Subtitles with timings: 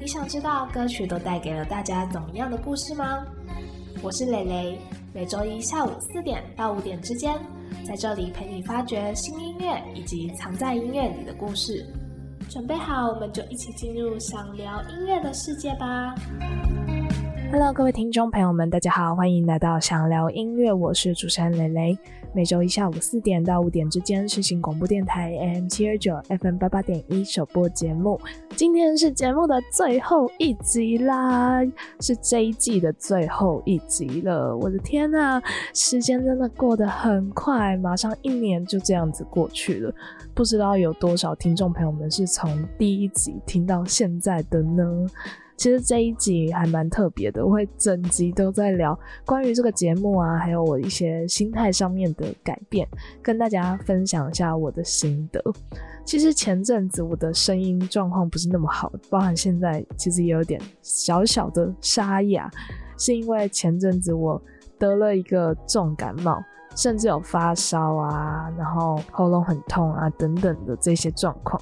[0.00, 3.24] 你想知道歌曲都带给了大家怎么样的故事吗？
[4.02, 4.78] 我是蕾蕾，
[5.14, 7.34] 每周一下午四点到五点之间，
[7.86, 11.86] 在这里陪你发掘新音乐以及藏在音乐里的故事。
[12.50, 16.14] 准备好，我们就一起进入想聊音乐的世界吧。
[17.52, 21.98] Hello，各位听众朋友们，大家好，欢迎来到想聊音乐，我是主持人蕾蕾。
[22.34, 28.20] 每周一下午四点到五点之间，是新广播电台 AM 七二九 FM 八八点一首播节目。
[28.56, 31.62] 今天是节目的最后一集啦，
[32.00, 34.56] 是这一季的最后一集了。
[34.56, 35.40] 我的天呐，
[35.72, 39.94] 时间真的过得很快，马上一年就这样子过去了。
[40.34, 45.06] 不知道有多少听众朋友们是从第一集听到现在的呢？
[45.56, 52.86] 其实这一集还蛮特别的，我会整集都在聊关于这个节目啊，还有我一些心态上面的改变，
[53.22, 55.42] 跟大家分享一下我的心得。
[56.04, 62.50] 其实前阵子我的声音状况不是那么好，包含现在其实也有点小小的沙哑，
[62.98, 64.40] 是因为前阵子我
[64.78, 66.42] 得了一个重感冒。
[66.74, 71.60] 甚至有发烧啊，然后喉咙很痛啊，等等的这些状况，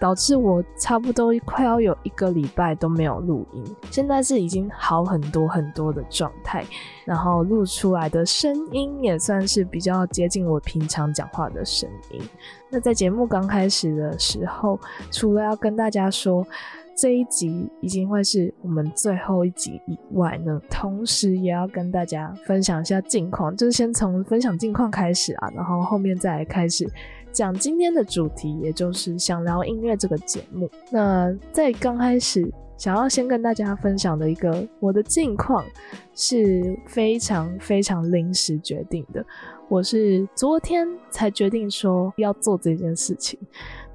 [0.00, 3.64] 导致我差不多快要有一个礼拜都没有录音。
[3.90, 6.64] 现在是已经好很多很多的状态，
[7.04, 12.20] 然后录出来的声音也算是比较接近我平常讲话的声音。
[12.68, 14.78] 那在节目刚开始的时候，
[15.10, 16.46] 除了要跟大家说。
[16.94, 26.86] 这一集已经会是我们最后一集以外呢，同时也要跟大家分享一下近况，就是先从分享近况开始啊，然后后面再来开始
[27.32, 30.70] 讲今天的主题，也就是想聊音乐这个节目。
[30.90, 35.64] 那在刚开始，想要先跟大家分享的一个我的近况
[36.14, 39.24] 是非常非常临时决定的，
[39.68, 43.38] 我是昨天才决定说要做这件事情。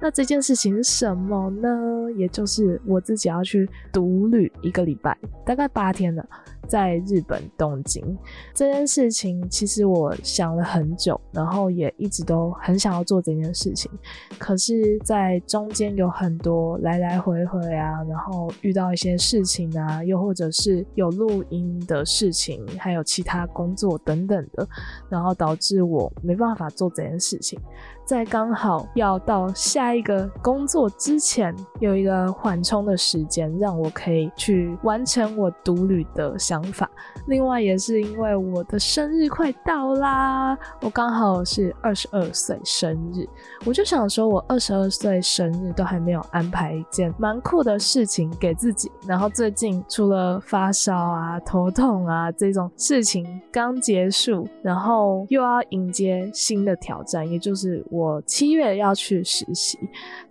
[0.00, 2.10] 那这件事情是什么呢？
[2.16, 6.24] 也就是我自己要去独旅一个礼拜，大概八天了，
[6.66, 8.16] 在日本东京。
[8.54, 13.90] 这件事情其实我想了很久，然后也一直都很想要做这件事情。
[14.38, 24.66] 可是，在中间有很多来来回回啊，然后遇到一些事情啊，又或者是有录音的事情，还有其他工作等等的，
[25.08, 27.60] 然后导致我没办法做这件事情。
[28.08, 36.90] 在刚好要到下一个工作之前，有一个缓冲的时间，让我可以去完成我独旅的想法。
[37.26, 43.28] 另外，也是因为我的生日快到啦，我刚好是二十二岁生日，
[43.66, 48.90] 我就想说，我二十二岁生日都还没有安排一件蛮酷的事情给自己。
[49.06, 57.84] 然后最近除了发烧啊、头痛啊这种事情刚结束，然后又要迎接新的挑战，也就是。
[57.98, 59.78] 我七月要去实习，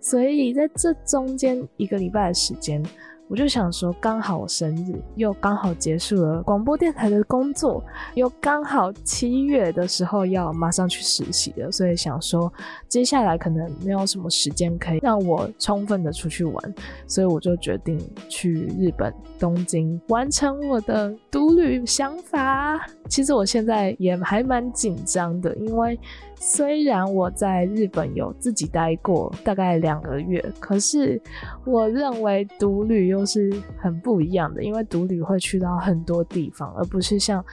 [0.00, 2.82] 所以在这中间一个礼拜的时间。
[3.30, 7.84] 我就想说，刚好我生日，又刚好结束了广播电台的工作，
[8.14, 12.50] 又刚好七月的时候要马上去实习了，所以想说，
[12.88, 16.74] 接下来可能没有什么时间可以让我充分的出去玩，
[17.06, 18.00] 所以我就决定
[18.30, 22.78] 去日本东京完成我的独旅想法。
[23.08, 25.98] 其实我现在也还蛮紧张的，因为
[26.36, 31.20] 虽然我在日本有自己待过大概两个月，可是
[31.64, 37.44] 我认为独旅又是很不一样的，因为独旅会去到很多地方，而不是像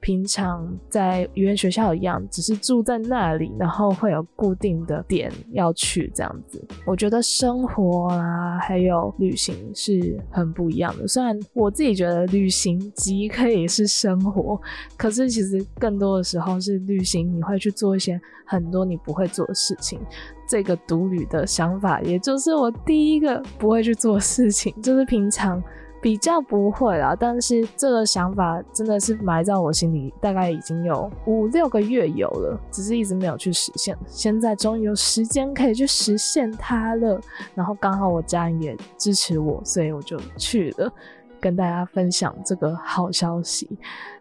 [0.00, 6.62] 平常在语言学校一样，只是住在那里，然后会有固定的点要去这样子。
[6.86, 11.06] 我觉得生活啊，还有旅行是很不一样的。
[11.06, 14.60] 虽然我自己觉得旅行即可以是生活，
[14.96, 20.00] 可是其实更多的时候是旅行，你会去做一些很多你不会做的事情。
[20.48, 25.62] 这个独旅的想法，也就是我第一个不会去做事情，就是平常
[26.00, 27.14] 比较不会啦。
[27.18, 33.96] 但是这个想法真的是埋在我心里，大概已经有五六个月有了，只是一直没有去实现。
[34.06, 37.20] 现在终于有时间可以去实现它了，
[37.54, 40.92] 然后刚好我家人也支持我，所以我就去了，
[41.40, 43.68] 跟大家分享这个好消息。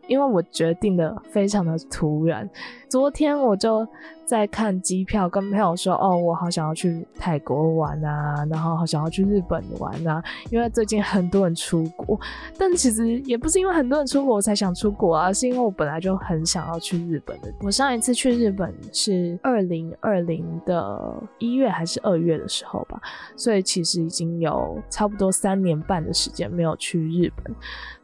[0.10, 2.50] 因为我决定的非常的突然。
[2.90, 3.88] 昨天我就
[4.26, 12.20] 在看机票，跟朋友说：“哦，我好想要去泰国玩啊，然后好想要去日本玩啊，因为最近很多人出国。
[12.58, 17.54] 但其实也不是因为很多人出国我才想出国啊，是因为我本来就很想要去日本的。
[17.62, 23.00] 我上一次去日本是二零二零的一月还是二月的时候吧，
[23.36, 27.56] 所以其实已经有差不多三年半的时间没有去日本。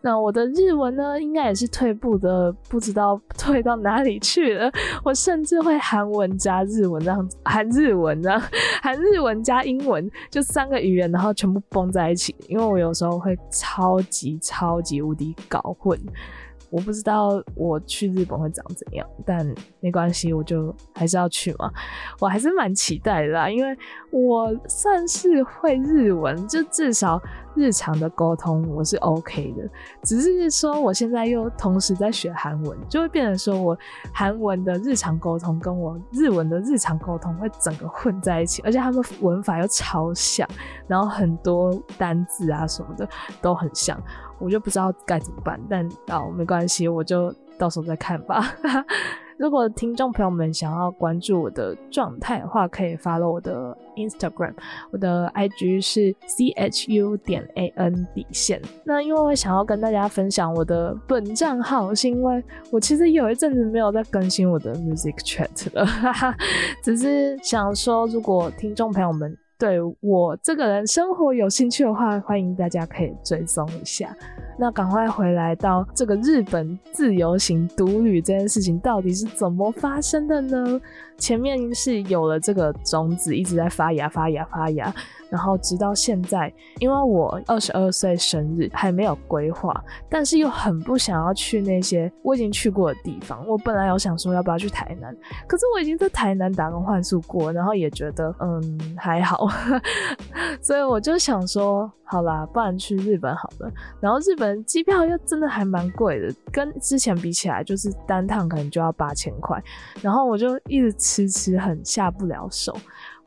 [0.05, 4.71] 那我的日文呢，应该也是退步的，不知道 退到哪里去了。
[5.03, 8.39] 我甚至会韩文加日文这样子，韩日文这样，
[8.83, 12.35] 韩日文加英文，就三个语言，然后全部崩在一起。
[12.47, 15.99] 因为我有时候会超级超级无敌搞混。
[16.69, 21.71] 我不知道我去日本会长怎样，但没关系，我就还是要去嘛。
[22.19, 23.75] 我还是蛮期待的啦，因为
[24.11, 27.19] 我算是会日文，就至少
[27.55, 29.69] 日常的沟通我是 OK 的。
[30.03, 33.77] 只是说我现在又同时在学韩文，就会变成说我
[34.13, 40.47] 韩文的日常沟通跟我日文的日常沟通会整个混在一起，而且他们文法又超像，
[40.87, 43.07] 然后很多单字啊什么的
[43.41, 43.99] 都很像。
[44.37, 48.53] 我就不知道该怎么办，但哦没关系，我就到时候再看吧。
[49.37, 54.53] 如果听众朋友们想要关注我的状态的话，可以 follow 我的 Instagram，
[54.91, 58.61] 我的 IG 是 C H U 点 A N 底线。
[58.85, 66.35] 那因为我想要跟大家分享我的本账号，是因为我其实有一阵子没有在更新我的 Music Chat 了，哈哈
[66.81, 69.37] 只是想说，如果听众朋友们。
[69.57, 74.15] 对我这个人生活有兴趣的话，欢迎大家可以追踪一下。
[74.57, 80.79] 那赶快回来到这个日本自由行独旅这件事情到底是怎么发生的呢？
[81.17, 84.93] 前面是有了这个种子，一直在发芽、发芽、发芽。
[85.27, 89.73] 然后直到现在，因为我二十二岁生日还没有规划，
[90.07, 93.45] 但是又很不想要去那些我已经去过的地方。
[93.47, 95.13] 我本来有想说要不要去台南，
[95.47, 99.47] 可是我已经在台南打工换宿过，然后也觉得嗯还好，
[100.61, 103.69] 所以我就想说好啦，不然去日本好了。
[103.99, 109.61] 然后日本机票又真的还蛮贵的，跟之前比起来，就是单趟可能就要八千块。
[110.01, 112.75] 然后我就一直迟迟很下不了手。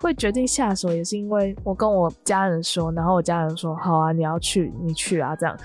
[0.01, 5.57] 会决定下手也是因为我跟我家人说，然后我家人说好啊，你要去你去啊，这样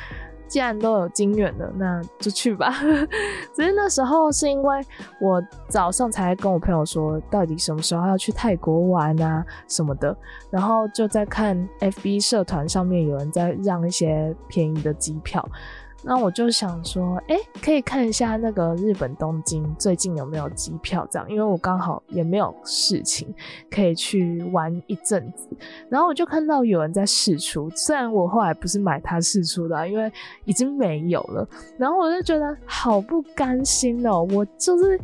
[0.48, 2.72] 既然都有经验了，那就去吧。
[3.56, 4.82] 只是那时候是因为
[5.20, 10.16] 我早上才跟我朋友说，到底什么时候要去泰国玩啊什么的，
[10.50, 15.48] 然后就在看 FB 社团上面有人在让一些便宜的机票。
[16.04, 23.34] 那我就想说，哎，可以看一下那个日本东京最近有没有机票这样，因为我刚好也没有事情
[23.72, 25.48] 可以去玩一阵子。
[25.90, 30.12] 然后我就看到有人在试出，虽然我后来不是买他试出的，因为
[30.46, 31.48] 已经没有了。
[31.78, 35.00] 然后我就觉得好不甘心哦，我就是。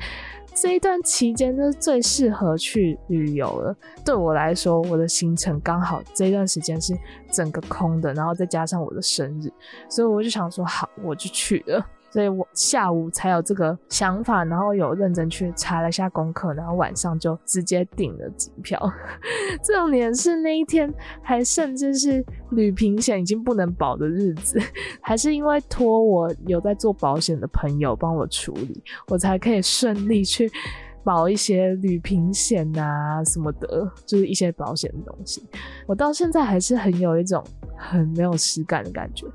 [0.54, 3.76] 这一段期间就是最适合去旅游了。
[4.04, 6.94] 对我来说，我的行程刚好这一段时间是
[7.32, 9.52] 整个空的，然后再加上我的生日，
[9.90, 11.86] 所以我就想说，好，我就去了。
[12.12, 18.80] 所以我下午才有这个想法，然后有认真去查了一下功课，然后晚上就直接订了机票。
[19.64, 24.60] 重点是那一天还甚至是旅平险已经不能保的日子，
[25.02, 30.52] 还是因为托我有在做保险的朋友帮我处理，我才可以顺利去。
[31.04, 35.44] 保一些旅平险啊什么的，就是一些保险的东西。
[35.88, 37.44] 我到现在还是很有一种
[37.78, 39.26] 很没有实感的感觉，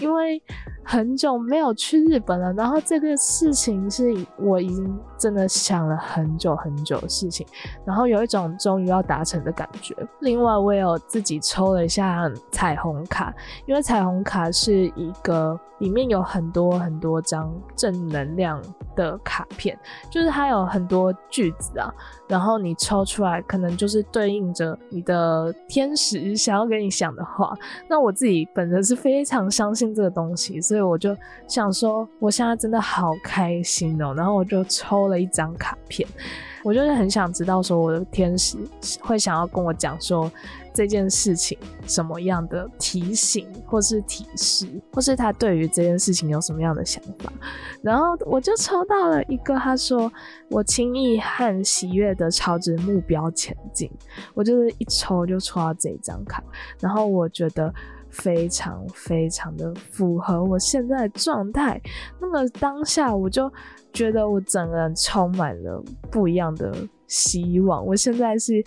[0.00, 0.42] 因为
[0.82, 2.52] 很久没有去日本了。
[2.52, 7.46] 然后这个事情是我已经真的想了很久很久的事情，
[7.82, 9.96] 然后有一种终于要达成的感觉。
[10.20, 13.32] 另外，我也有自己抽了一下彩虹卡，
[13.64, 18.60] 因为彩虹卡是一个里面有很多很多张正能量
[18.94, 19.78] 的卡片，
[20.10, 21.10] 就是它有很多。
[21.30, 21.92] 句子啊，
[22.28, 27.52] 然后你抽出来，可能就是对应着你的天使想要跟你想的话。
[27.88, 31.16] 那我自己本身是非常相信这个东西，所以我就
[31.48, 34.14] 想说，我现在真的好开心哦。
[34.14, 36.08] 然后我就抽了一张卡片，
[36.62, 38.58] 我就是很想知道说，我的天使
[39.00, 40.30] 会想要跟我讲说。
[40.76, 41.56] 这件事情
[41.86, 47.32] 什么样的提醒，或是提示，或是他对于这件事情有什么样的想法？
[47.80, 50.12] 然后我就抽到了一个，他说
[50.50, 53.88] ：“我轻易和喜悦的朝着目标前进。”
[54.34, 56.42] 我就是一抽就抽到这张卡，
[56.80, 57.72] 然后我觉得
[58.14, 61.78] 非常非常的符合我现在的状态。
[62.18, 63.52] 那么当下我就
[63.92, 66.74] 觉得我整个人充满了不一样的
[67.06, 67.84] 希望。
[67.84, 68.64] 我现在是。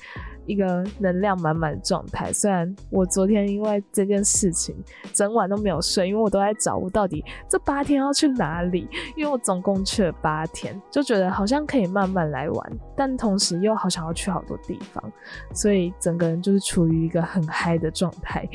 [0.48, 2.32] 一个能量满满的状态。
[2.32, 4.74] 虽然我昨天因为这件事情
[5.12, 8.88] 整晚都没有睡，因为我都在找我到底这八天要去哪里，
[9.18, 15.04] 因为我总共去了八天，就觉得好像可以慢慢来玩，但同时又好想要去好多地方，
[15.54, 18.48] 所以整个人就是处于一个很嗨的状态。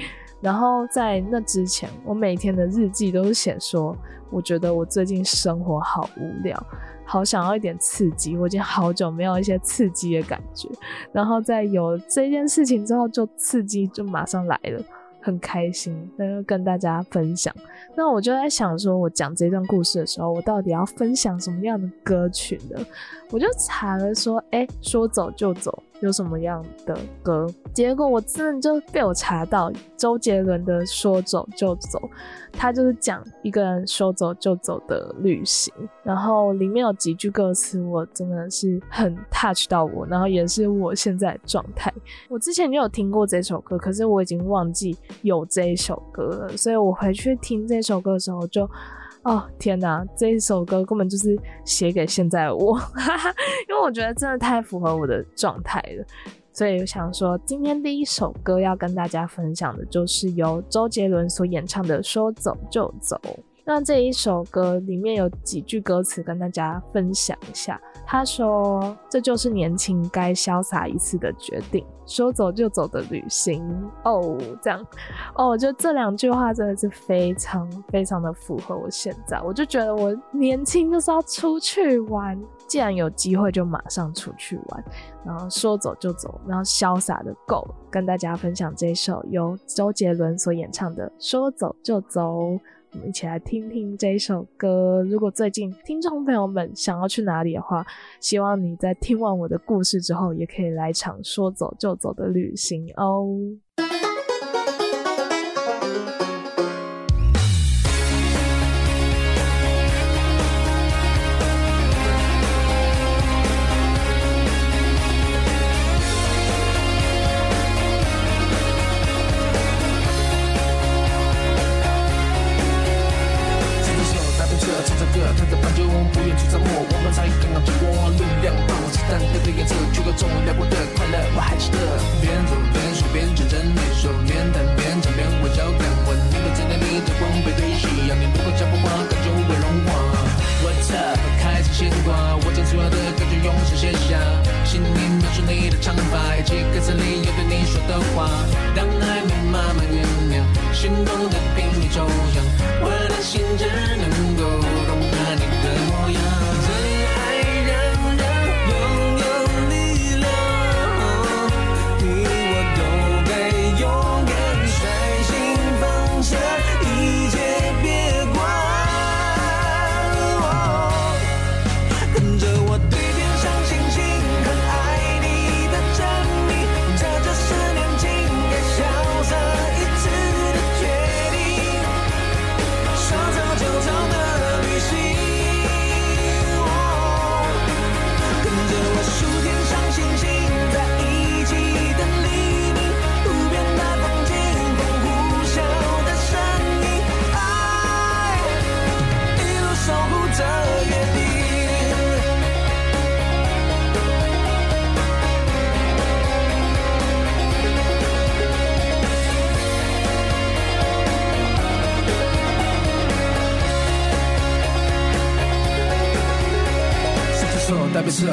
[0.42, 3.96] 然后在那之前，我每天的日记都是写说，
[4.28, 6.60] 我觉得我最近生活好无聊，
[7.04, 8.36] 好想要一点刺激。
[8.36, 10.68] 我已经好久没有一些刺激的感觉。
[11.12, 14.82] 然后在有这件事情之后，就刺激就马上来了，
[15.20, 17.54] 很开心，那就跟大家分享。
[17.94, 22.84] 那我就在想说，我讲这段故事的时候，我到底要分享什么样的歌曲呢？
[23.30, 25.82] 我就查了说，哎，说走就走。
[26.02, 27.46] 有什么样的歌？
[27.72, 31.98] 结果我真的就被我查到周杰伦的《说走就走》，
[32.52, 41.92] 他就是讲一个人说走就走的旅行，然后里面有几句歌词，我真的是很 touch 到我，然后也是我现在状态。
[42.28, 48.68] 我之前就有听过这首歌，可是我已经忘记有这一首歌了，所以我回去听这首歌的时候就。
[49.24, 52.78] 哦天哪，这一首歌根本就是写给现在我，
[53.68, 56.04] 因为我觉得真的太符合我的状态了，
[56.52, 63.16] 所以我想说，今天第一首歌要跟大家分享的就是由周杰伦所演唱的《说走就走》。
[63.74, 67.80] 那这一首歌里面有几句歌词跟大家分享一下。
[68.04, 73.64] 他说：“这就是年轻该潇洒一次的决定，说走就走的旅行。”
[74.04, 74.86] 哦，这样，
[75.36, 79.40] 哦，我觉得这两句话真的是非常非常的符合我现在。
[79.40, 84.84] 我就觉得我年轻就是要出去玩，既然有机会就马上出去玩，
[85.24, 87.66] 然后说走就走，然后潇洒的够。
[87.90, 92.20] 跟大家分享这首由周杰伦所演唱的《说走就走》。
[92.94, 95.02] 我们一起来听听这首歌。
[95.08, 97.84] 如果最近听众朋友们想要去哪里的话，
[98.20, 103.26] 希望你在听完我的故事之后，也可以来场说走就走的旅行哦。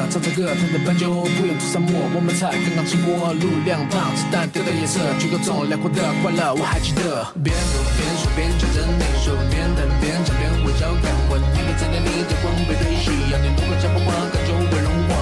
[0.09, 7.29] 唱着歌，弹着伴奏，不用出沙漠，我们才刚刚起步，路两旁，子弹丢的颜色，举个重，辽阔的快乐，我还记得。
[7.45, 15.13] 边走边说边唱着那首，边弹边唱边微笑看我，你的在那里的光背对夕阳，你如果讲不完，感就会融化。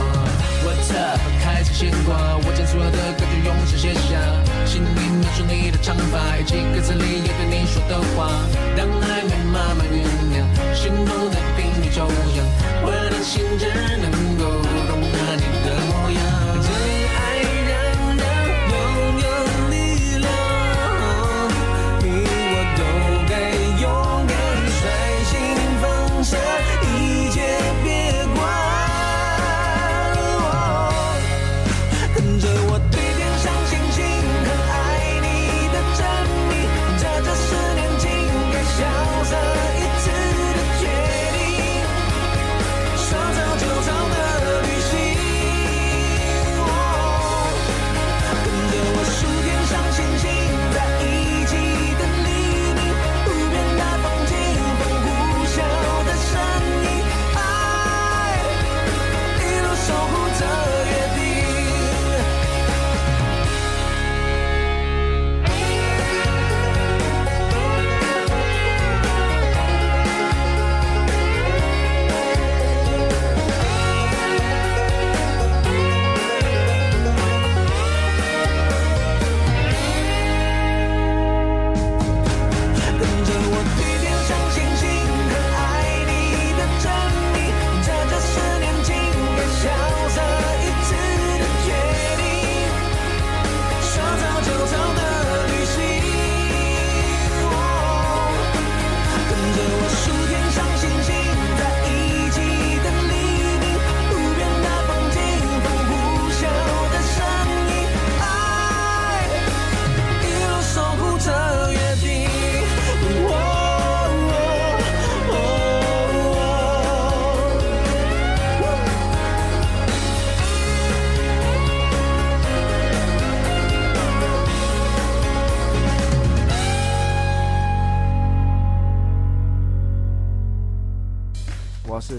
[0.63, 1.19] What's up？
[1.43, 4.15] 开始牵挂，我将所有的感觉用手写下，
[4.63, 8.31] 心里描述你的长发，以及歌词里要对你说的话。
[8.79, 9.99] 当暧昧慢慢酝
[10.31, 12.39] 酿，心动在频率骤降，
[12.87, 13.67] 我的心只
[13.99, 14.66] 能够。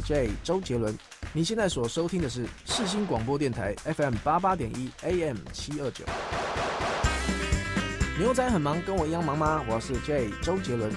[0.08, 0.96] J 周杰伦。
[1.34, 6.02] 你现在所收听的是世新广播电台 FM 八八点一 AM 七二九。
[8.18, 9.62] 牛仔很忙，跟我一样忙吗？
[9.68, 10.90] 我是 J 周杰伦。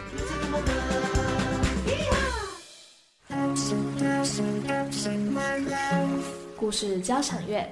[6.55, 7.69] 故事交响乐，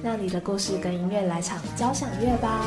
[0.00, 2.64] 让你的故事跟音乐来场交响乐吧。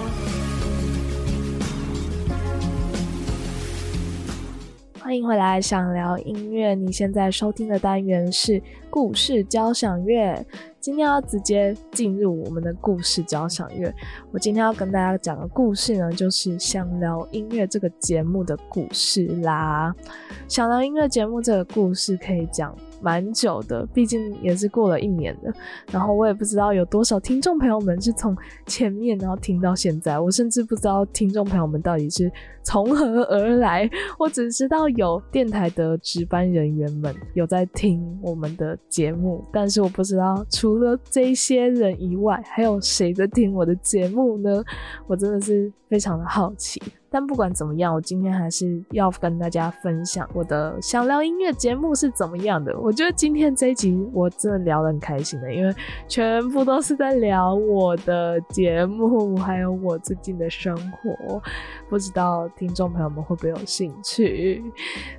[5.04, 6.74] 欢迎回来，想聊音乐。
[6.74, 10.42] 你现在收听的单元是故事交响乐。
[10.80, 13.94] 今天要直接进入我们的故事交响乐。
[14.32, 19.94] 我今天要跟大家讲的故事呢，就是《想聊音乐》这个节目的故事啦。
[20.48, 22.74] 《想聊音乐》节目这个故事可以讲。
[23.04, 25.54] 蛮久的，毕竟也是过了一年的。
[25.92, 32.32] 然后我也不知道有多少听众朋友们是从前面然后听到现在，我甚至不知道听众朋友们到底是
[32.64, 33.90] 从何而来。
[34.18, 44.64] 我只知道有电台的值班人员们有在听我们的节目，但是我不知道除了这些人以外，还有谁在听我的节目呢？
[45.08, 46.82] 我真的是非常的好奇。
[47.14, 52.76] 但不管怎么样，我今天还是要跟大家分享我的想聊音乐节目是怎么样的。
[52.80, 55.72] 我觉得今天这一集我真的聊得很开心的，因为
[56.08, 61.40] 全部都是在聊我的节目，还有我最近的生活。
[61.88, 64.64] 不知道听众朋友们会不会有兴趣？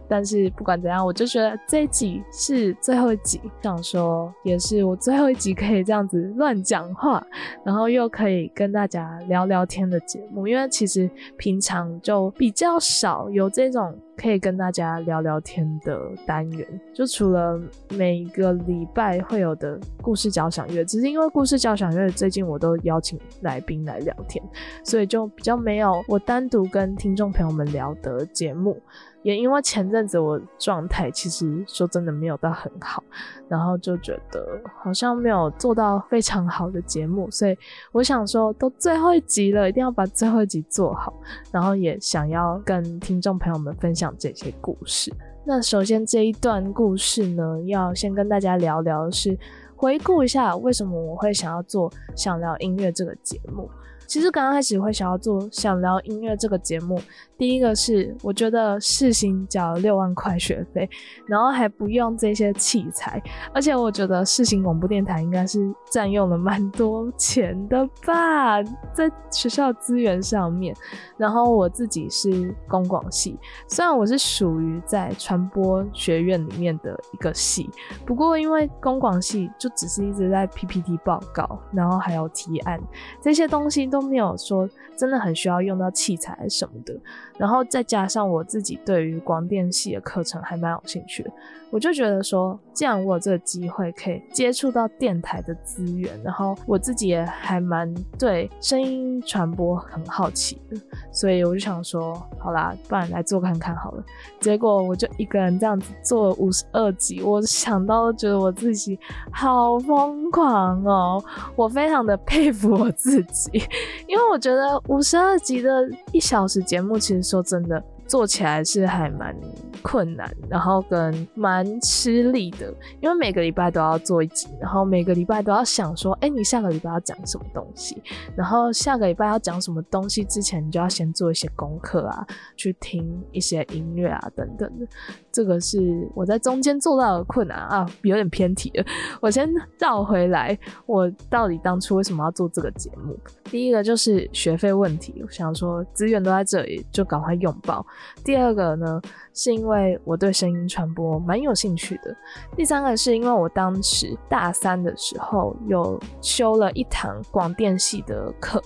[0.09, 7.25] 但是不管怎样，我就觉得这一集是最后一集，想说也是我最后一集可以这样子乱讲话，
[7.65, 10.49] 然后又可以跟大家聊聊天的节目。
[10.49, 11.84] 因为其实平常。
[12.01, 24.45] 就比较少有这种可以跟大家聊聊天的单元，就除了每个礼拜会有的故事交响乐，只是因为故事交响乐最近我都邀请来宾来聊天，
[24.85, 28.81] 所以就比较没有我单独跟听众朋友们聊的节目。
[29.25, 33.03] 也因为前阵子我状态其实说真的没有到很好，
[33.49, 34.47] 然后就觉得
[34.83, 37.57] 好像没有做到非常好的节目，所以
[37.91, 41.13] 我想说都最后一集了，一定要把最后一集做好，
[41.51, 45.11] 然后也想要跟听众朋友们分享这些故事。
[45.47, 49.39] 那首先这一段故事呢，要先跟大家聊聊是
[49.75, 53.71] 回顾一下为什么我会想要做想聊音乐这个节目。
[54.07, 57.01] 其实刚刚开始会想要做想聊音乐这个节目。
[57.37, 60.89] 第一个是，我觉得世行缴六万块学费，
[61.27, 63.21] 然后还不用这些器材，
[63.53, 68.63] 而且我觉得世行广播电台应该是占用了蛮多钱的吧，
[68.93, 70.73] 在学校资源上面。
[71.17, 73.37] 然后我自己是公广系，
[73.67, 77.69] 虽然我是属于在传播学院里面的一个系，
[78.07, 82.81] 不过因为公广系就只是一直在 PPT 报告，然后还有提案
[83.21, 84.69] 这些东西都没有说。
[84.97, 86.95] 真的很需要用到器材什么的，
[87.37, 91.31] 然后再加上我自己对于广电系的课程还蛮有兴趣的，
[91.71, 100.77] 我就觉得说，既然我有这个机会可以接触到电台的资源，然后我自己也还蛮对声音传播很好奇的，
[101.11, 104.05] 所以我就想说，好啦，不然来做看看好了。
[104.39, 108.97] 结果我就一个人这样子做了五十二集，我想到觉得我自己
[109.33, 111.21] 好疯狂哦，
[111.57, 113.61] 我非常的佩服我自己，
[114.09, 114.65] 因为我觉得。
[114.89, 117.83] 五十二集的一小时节目，其实说真的。
[118.07, 119.35] 做起来是还蛮
[119.83, 128.03] 困难，然后跟蛮吃力的，因为每个礼拜都要做一集，然后每个礼拜都要想说，哎，你下个礼拜要讲什么东西，
[128.37, 134.87] 然后下个礼拜要讲什么东西之前，你就要先做一些功课啊，去听一些音乐啊等等的。
[135.35, 138.85] 这个是我在中间做到的困难啊， 有点偏题了。
[139.21, 143.19] 我先绕回来，我到底当初为什么要做这个节目？
[143.47, 147.85] 第一个就是学费问题，我想说资源都在这里，就赶快拥抱。
[148.25, 149.03] 第二个呢，
[149.35, 152.17] 是因为我对声音传播蛮有兴趣的。
[152.57, 158.63] 第三个是因为我当时大三的时候有修了一堂广电系的课，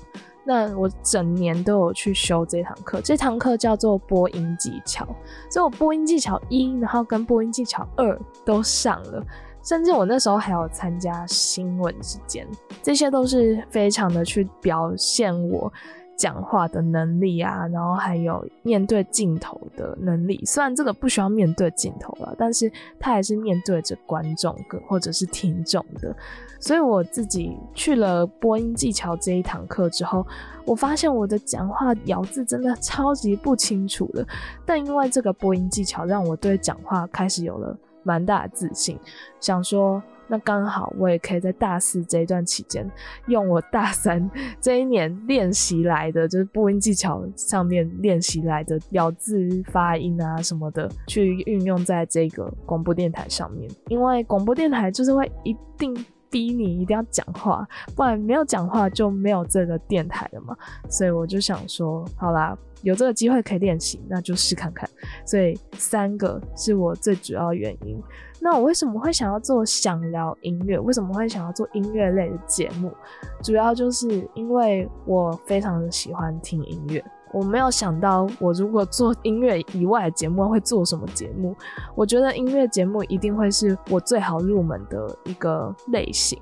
[0.48, 3.02] 那我整年都有去修这堂课。
[3.02, 5.04] 这堂课叫做播音技巧，
[5.50, 9.22] 所以我播音技巧一，然后跟播音技巧二都上了，
[9.62, 12.48] 甚至我那时候还有参加新闻之间，
[12.82, 15.70] 这些都是非常的去表现我。
[16.16, 20.42] 讲话的能力啊，然后还有面对镜头的能力。
[20.44, 24.52] 虽然这个不需要面对镜头了，但是他还是面对着观众
[24.88, 26.12] 或者是听众的。
[26.58, 30.26] 所以我自己去了播音技巧这一堂课之后，
[30.64, 34.26] 我发现我的讲话咬字真的超级不清楚的。
[34.66, 38.98] 但因为这个播音技巧，让我对讲话开始有了蛮大的自信，
[39.40, 40.02] 想说。
[40.30, 42.86] 那刚好我也可以在大四这一段期间，
[43.28, 53.70] 用我大三这一年练习来的，就是播音技巧上面练习来的咬字、发音啊什么的，去运用在这个广播电台上面。
[53.86, 55.96] 因为广播电台就是会一定
[56.30, 60.56] 逼你一定要讲话，不然没有讲话就没有这个电台了嘛。
[60.88, 64.88] 所以我就想说，好啦，有这个机会可以练习，那就试看看。
[65.24, 68.00] 所以三个是我最主要原因。
[68.40, 70.78] 那我为什么会想要做想聊音乐？
[70.78, 72.92] 为什么会想要做音乐类的节目？
[73.42, 77.04] 主要就是因为我非常的喜欢听音乐。
[77.32, 81.54] 我没有想到，我如果做音乐以外的节目会做什么节目。
[81.94, 86.38] 我觉得音乐节目一定会是我最好入门的一个类型。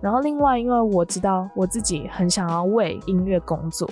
[0.00, 3.88] 然后另外，因为我知道我自己很想要为音乐工作。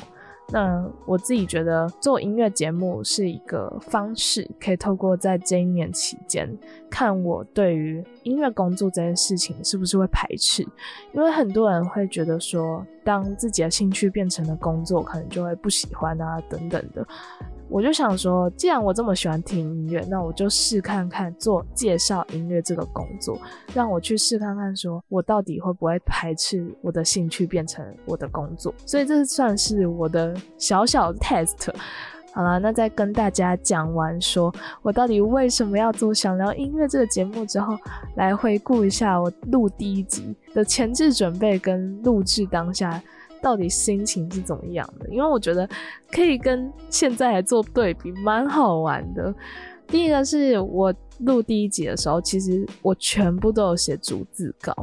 [0.53, 6.49] 那我自己觉得做音乐节目是一个方式，可以透过在这一年期间，
[6.91, 10.63] 看我对于音乐工作这件事情是不是会排斥，
[11.13, 17.07] 因为很多人会觉得说，当自己的兴趣变成了工作，可能就会不喜欢啊等等的。
[17.71, 23.39] 我就想说，既然我这么喜欢听音乐，那我就试看看做介绍音乐这个工作，
[23.73, 28.75] 让我去试看看，说我到底会不会排斥我的兴趣变成我的工作。
[28.85, 31.73] 所以这算是我的小小 test。
[32.33, 34.53] 好了，那在跟大家讲完说
[34.83, 37.77] 我到底为什么要做想聊音乐这个节目之后，
[38.17, 43.01] 来回顾一下我录第一集的前置准备跟录制当下。
[43.43, 45.09] 到底心情是怎么样的？
[45.09, 45.69] 因为我觉得
[46.11, 49.35] 可以跟现在来做对比，蛮好玩的。
[49.87, 54.75] 第一个是我录第一集的时候，其实我全部都有写逐字稿，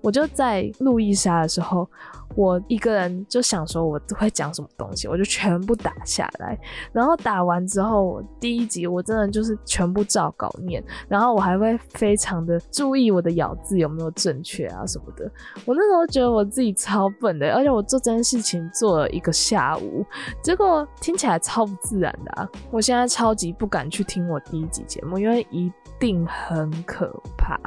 [0.00, 1.88] 我就在录一沙的时候。
[2.36, 6.58] 我一个人就想说，我会讲什么东西，我就全部打下来。
[6.92, 15.30] 然后打完之后，第一集我真的就是全部照稿念，然后我还会非常的注意我的咬字有没有正确啊什么的。
[15.64, 20.04] 我那时候觉得我自己超笨的，而且我做这件事情做了一个下午，
[20.42, 22.48] 结果听起来超不自然的啊！
[22.72, 25.70] 我现在超级不敢去听我第一集节目，因为一
[26.04, 27.58] 定很可怕，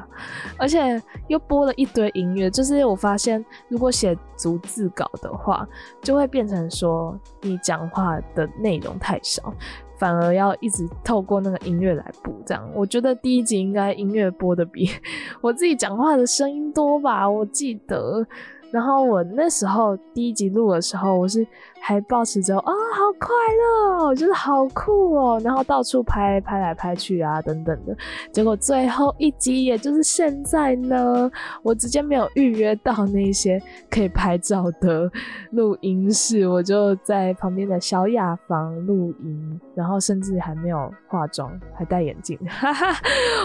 [0.59, 2.51] 而且又播了一堆音乐。
[2.51, 5.67] 就是我发现，如果写逐字稿的话，
[6.03, 9.51] 就会变成说你讲话的内容太少，
[9.97, 12.31] 反而要一直透过那个音乐来补。
[12.45, 14.87] 这样，我觉得第一集应该音乐播的比
[15.41, 17.27] 我自己讲话的声音多吧？
[17.27, 18.23] 我记得。
[18.69, 21.47] 然后我那时候第一集录的时候，我是
[21.79, 27.95] 还保持着啊，好快乐，我觉得好酷哦，然后到处拍拍来拍去啊，等等的。
[28.31, 31.29] 结果最后一集，也就是现在呢，
[31.63, 35.09] 我直接没有预约到那些可以拍照的
[35.51, 42.93] 录音室，我就在旁边的小雅房录音，然后甚至还没有化妆，还戴眼镜，哈哈，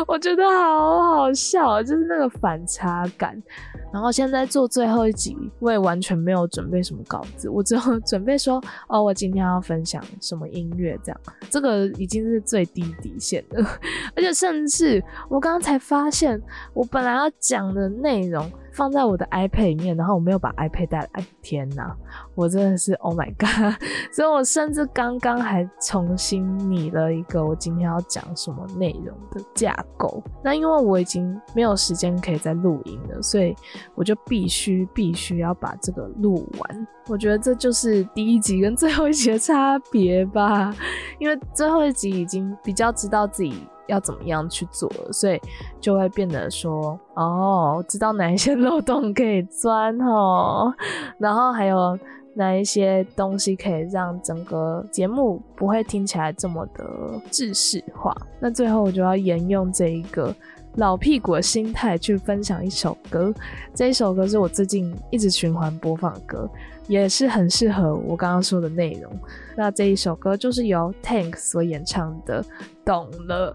[0.06, 3.40] 我觉得好好笑，就是那个反差感。
[3.92, 13.80] 然后现在做最后一集，我也完全没有准备什么稿子，我只有准备说，哦，我今天要分享什么音乐，这样，这个已经是最低底线了。
[14.16, 16.40] 而且甚至我刚刚才发现，
[16.74, 18.50] 我本来要讲的内容。
[18.72, 21.26] 放在我的 iPad 里面，然后我没有把 iPad 带来。
[21.42, 21.94] 天哪，
[22.34, 23.74] 我真的是 Oh my God！
[24.12, 30.22] 所以我甚至刚刚还重新拟了一个我今天要讲什么内容的架构。
[30.42, 33.54] 那因为我已经没有时间可以再录音了，所以
[33.94, 36.86] 我就必须必须要把这个录完。
[37.08, 40.72] 我觉得这就是第一集跟最后一集的差别吧，
[41.18, 43.66] 因为最后一集已经比较知道自己。
[43.92, 45.40] 要怎么样去做，所以
[45.80, 50.72] 就会变得说，哦，知道哪一些 漏洞可以钻哦，
[51.18, 51.98] 然后还有
[52.34, 58.16] 哪一些东西可以让整个节目不会听起来这么的制式化。
[58.40, 60.34] 那最后我就要沿用这一个
[60.76, 63.32] 老屁股的心态去分享一首歌，
[63.74, 66.48] 这一首歌是我最近一直循环播放的歌。
[66.88, 69.12] 也是很适合我刚刚说的内容。
[69.56, 72.42] 那这一首歌就是由 Tank 所演唱的，
[72.84, 73.54] 懂了，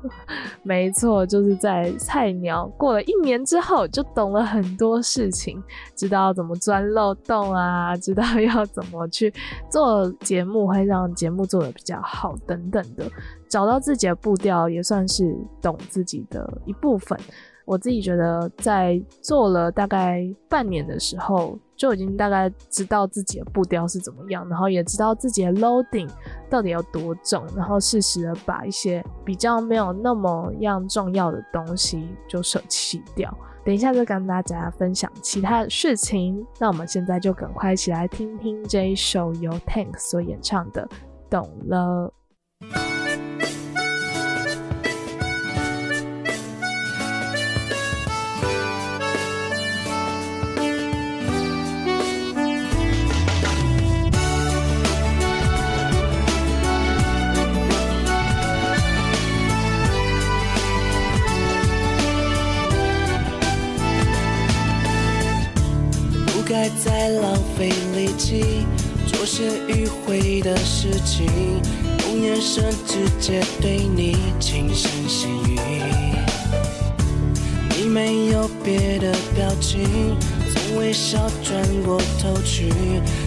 [0.61, 5.61] 没错，就是在菜鸟过了一年之后，就懂了很多事情，
[5.95, 9.33] 知道怎么钻漏洞啊， 知道要怎么去
[9.71, 13.09] 做节目，会让节目做的比较好等等的，
[13.49, 17.19] 找到自己的步调，也算是懂自己的一部分。
[17.65, 26.09] 我自己觉得，在做了大概半年的时候，就已经大概知道自己的步调是怎么样，然后也知道自己的 loading
[26.49, 33.31] 到底有多重，然后适时的把一些比较没有那么样重要的东西就舍弃掉。
[33.63, 40.87] 等一下再跟大家分享其他的事情，那我们现在就赶快一起来听听这一首由 Tank 所演唱的
[41.29, 42.11] 《懂了》。
[66.57, 68.65] 该再浪费力气
[69.05, 71.27] 做些迂回的事情，
[72.01, 75.59] 用眼神直接对你轻声细语。
[77.69, 80.17] 你没有别的表情，
[80.51, 82.73] 从微笑转过头去，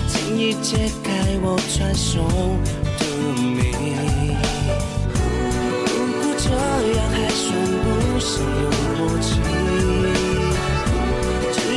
[0.08, 2.26] 轻易解开我传送
[2.98, 3.70] 的谜。
[5.86, 6.50] 如果这
[6.96, 7.46] 样还算
[7.84, 7.86] 不
[8.18, 8.66] 上有
[8.98, 9.30] 默契，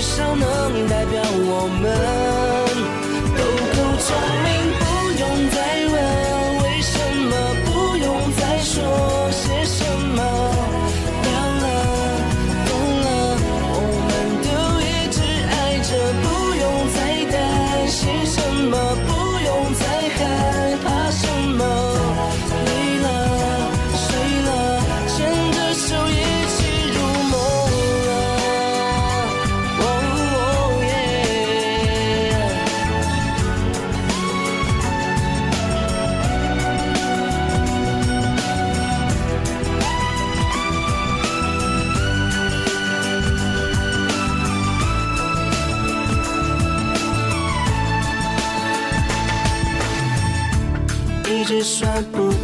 [0.04, 0.46] 少能
[0.90, 1.84] 代表我们。
[3.38, 3.42] 都
[3.74, 4.06] 够聪
[4.44, 4.48] 明，
[4.80, 4.84] 不
[5.22, 5.24] 用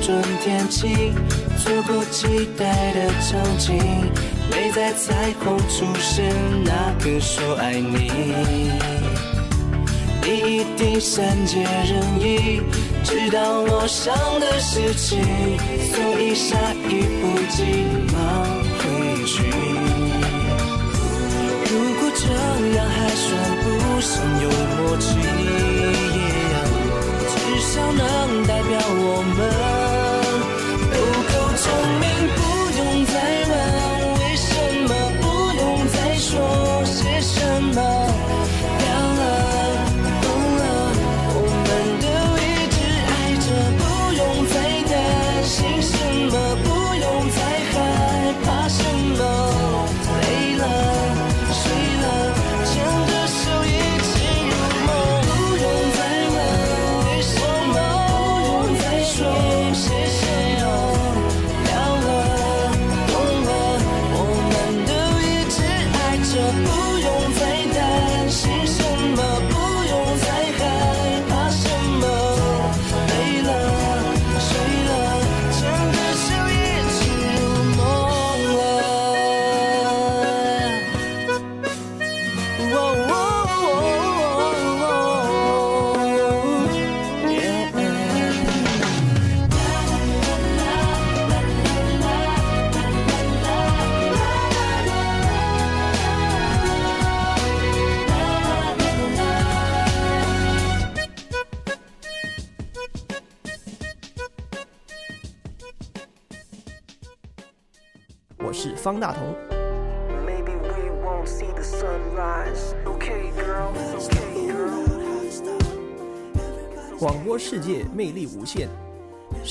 [0.09, 1.13] 春天气，
[1.59, 3.77] 错过期待的场景，
[4.49, 6.33] 没在彩虹出现
[6.65, 8.09] 那个说爱你。
[10.23, 12.59] 你一定善解人意，
[13.03, 15.21] 知道我想的事情，
[15.93, 18.17] 所以下一步急忙
[18.79, 19.43] 回去。
[21.69, 22.25] 如果这
[22.75, 23.29] 样还算
[23.61, 25.05] 不上有默契。
[27.29, 28.01] 至少能
[28.47, 29.37] 代表我们
[31.69, 32.38] 聪明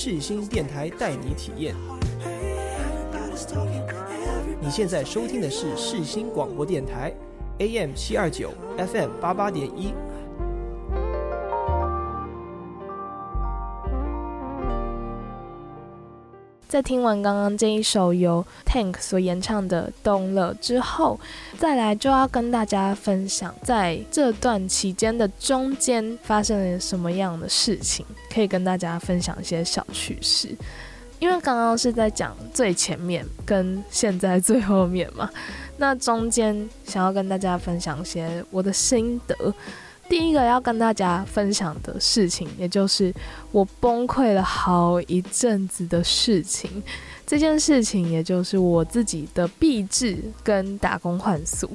[0.00, 1.74] 世新电台带你体验。
[4.60, 7.12] 你现在收听的是世新广播电台
[7.58, 9.92] ，AM 七二九，FM 八八点一。
[16.68, 21.18] 在听完刚刚这一首由 Tank 所演唱的《动了》之后，
[21.56, 30.54] 再来就要跟大家分享，在这段期间的中间发生了什么样的事情，可以跟大家分享一些小趣事。
[31.18, 35.28] 因为刚刚是在讲最前面跟现在最后面嘛，
[35.78, 39.54] 那中间想要跟大家分享一些我的心得。
[40.08, 43.14] 第一个要跟大家分享的事情，也就是
[43.52, 46.82] 我崩溃了好一阵子的事情。
[47.26, 51.70] 这件事情，也就是我自己的币制跟打工换宿。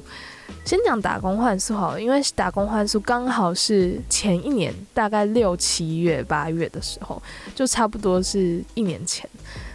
[0.64, 7.22] 先讲打工换宿好了，因为打工换宿刚好是前一年大概六七月、八月的时候，
[7.54, 9.28] 就差不多是一年前。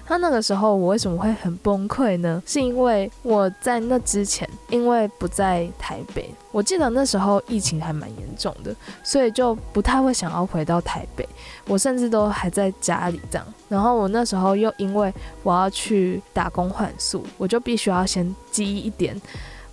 [0.10, 2.42] 那那个时候我为什么会很崩溃呢？
[2.44, 11.28] 是因为我在那之前，因为不在台北，我记得那时候疫情还蛮严重的，所以就不太会想要回到台北。
[11.68, 13.46] 我甚至都还在家里这样。
[13.68, 19.16] 然后我那时候又因为我要去打工换宿，我就必须要先积一点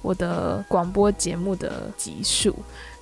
[0.03, 2.55] 我的广播节目的集数，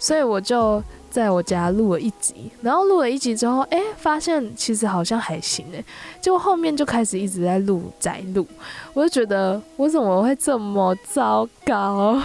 [0.05, 5.83] 所以我就在我家录了一集，然后录了一集之后，哎，发现其实好像还行哎，
[6.21, 8.47] 结果后面就开始一直在录在录，
[8.93, 12.21] 我就觉得我怎么会这么糟糕？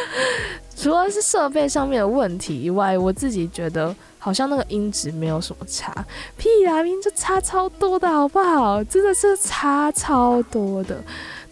[0.76, 5.90] 除了是设备上面的问题以外，我自己觉得好像那个音质没有什么差。
[6.36, 8.84] 屁啦，音就差超多的好不好？
[8.84, 11.02] 真的是差超多的。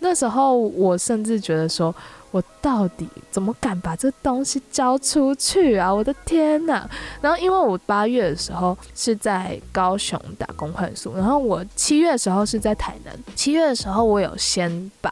[0.01, 1.95] 那时候我甚至觉得说。
[2.37, 5.92] 我到底怎么敢把这东西交出去啊？
[5.92, 6.87] 我的天呐！
[7.22, 13.18] 然后因为我八月的时候是在高雄打工换宿，然后我七月的时候是在台南。
[13.35, 15.11] 七月的时候我有先把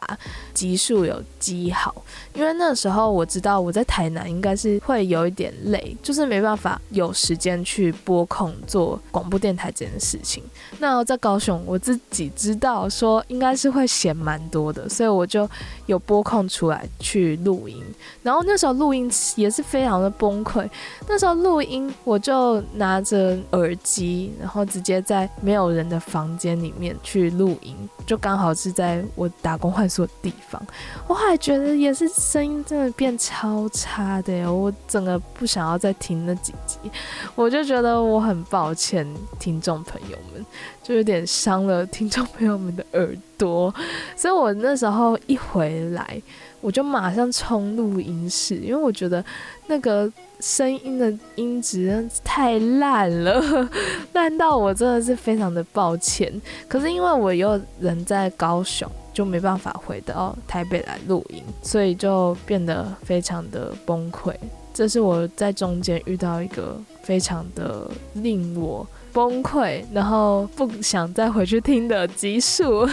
[0.55, 1.93] 集数有积好，
[2.33, 10.43] 因为那时候我知道我在台南应该是会有一点累，就是没办法有时间去播控做广播电台这件事情。
[10.79, 15.47] 那在高雄我自己知道说应该是会闲蛮多的，所以我就
[15.85, 16.89] 有播控出来。
[16.97, 17.83] 去录音，
[18.23, 20.67] 然后那时候录音也是非常的崩溃。
[21.09, 27.75] 那时候录音，我就拿着耳机，然后直接在没有人的房间里面去录音，
[28.07, 30.31] 就刚好是在我打工换宿地。
[31.07, 36.79] 我还觉得也是声音真的变超差的，我整个不想要再听那几集，
[37.35, 39.07] 我就觉得我很抱歉
[39.39, 40.45] 听众朋友们，
[40.83, 43.73] 就有点伤了听众朋友们的耳朵。
[44.15, 46.21] 所以我那时候一回来。
[46.61, 49.23] 我就马上冲录音室，因为我觉得
[49.67, 53.69] 那个声音的音质太烂了，
[54.13, 56.41] 烂到我真的是非常的抱歉。
[56.67, 64.35] 可是因为我又人在高雄，就没办法回到台北来录音，所以就变得非常的崩溃。
[64.73, 68.85] 这是我在中间遇到一个非常的令我。
[69.15, 72.85] 崩溃，然后不想再回去听的集数，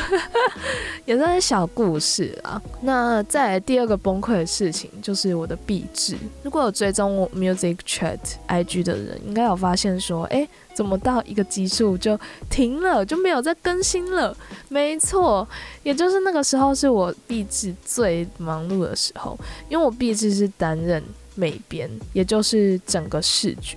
[1.05, 2.63] 也算是小故事啊。
[2.83, 6.17] 那再来第二个崩溃的事情，就是我的壁纸。
[6.45, 12.17] 如果有追踪我 Music Chat IG 的人，应该有发现说，哎，怎么到一个集数就
[12.49, 14.37] 停了，就没有再更新了？
[14.69, 15.49] 没错，
[15.83, 19.37] 也就是那个时候是我壁纸最忙碌的时候，
[19.69, 21.03] 因为我壁纸是担任
[21.35, 23.77] 美编，也就是整个视觉。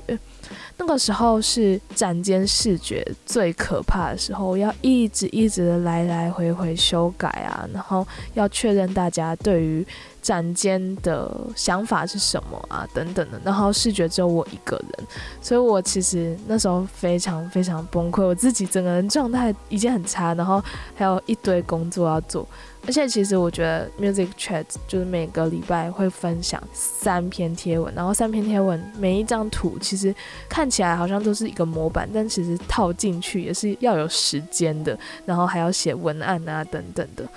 [0.77, 9.85] 那个时候是展间视觉最可怕的时候，要一直一直的来来回回修改啊，然后要确认大家对于
[10.21, 13.39] 展间的想法是什么啊，等等的。
[13.43, 15.07] 然后视觉只有我一个人，
[15.41, 20.61] 所以我其实那时候非常非常崩溃，我自己整个人状态已经很差，然后
[20.93, 22.45] 还有一堆工作要做。
[22.87, 30.13] 而且其实我觉得 Music Chat 就是每个礼拜会分享三篇贴文，然后三篇贴文每一张图其实
[30.47, 37.27] 看起来好像都是一个模板，但其实套进去也是要有时间的，然后还要写文案啊等等的，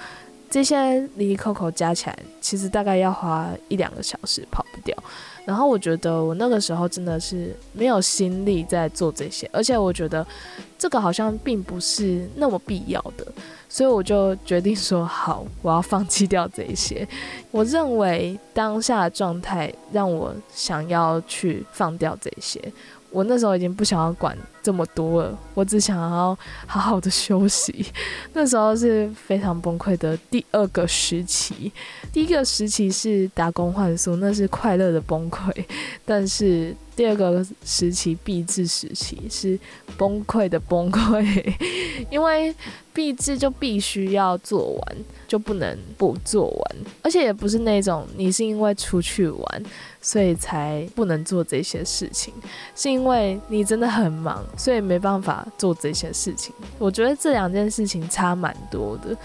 [0.51, 4.65] 这些离离扣扣加起来，其实大概要花一两个小时跑。
[4.85, 4.97] 掉。
[5.45, 10.27] 然后我觉得我那个时候真的是没有心力在做这些，而且我觉得
[10.79, 13.27] 这个好像并不是那么必要的。
[13.71, 17.07] 所以我就决定说好，我要放弃掉这些。
[17.51, 22.61] 我认为当下的状态让我想要去放掉这些。
[23.11, 24.37] 我那时候已经不想要管
[24.69, 27.87] 这么多了，我只想要好好的休息。
[28.35, 31.73] 那时候是非常崩溃的第二个时期。
[32.13, 35.51] 第一个时期是打工换宿，那是快乐的崩溃。
[36.05, 39.59] 但是第二个时期闭制时期是
[39.97, 41.55] 崩溃的崩溃，
[42.13, 42.55] 因为。
[42.95, 44.97] 毕制就必须要做完，
[45.29, 49.63] 就不能不做完，而且也不是那种你是因为出去玩，
[50.03, 52.35] 所以才不能做这些事情，
[52.75, 56.55] 是因为你真的很忙，所以没办法做这些事情。
[56.79, 59.17] 我觉得这两件事情差蛮多的。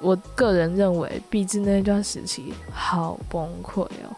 [0.00, 4.16] 我个人认为，毕竟那段时期好崩溃哦。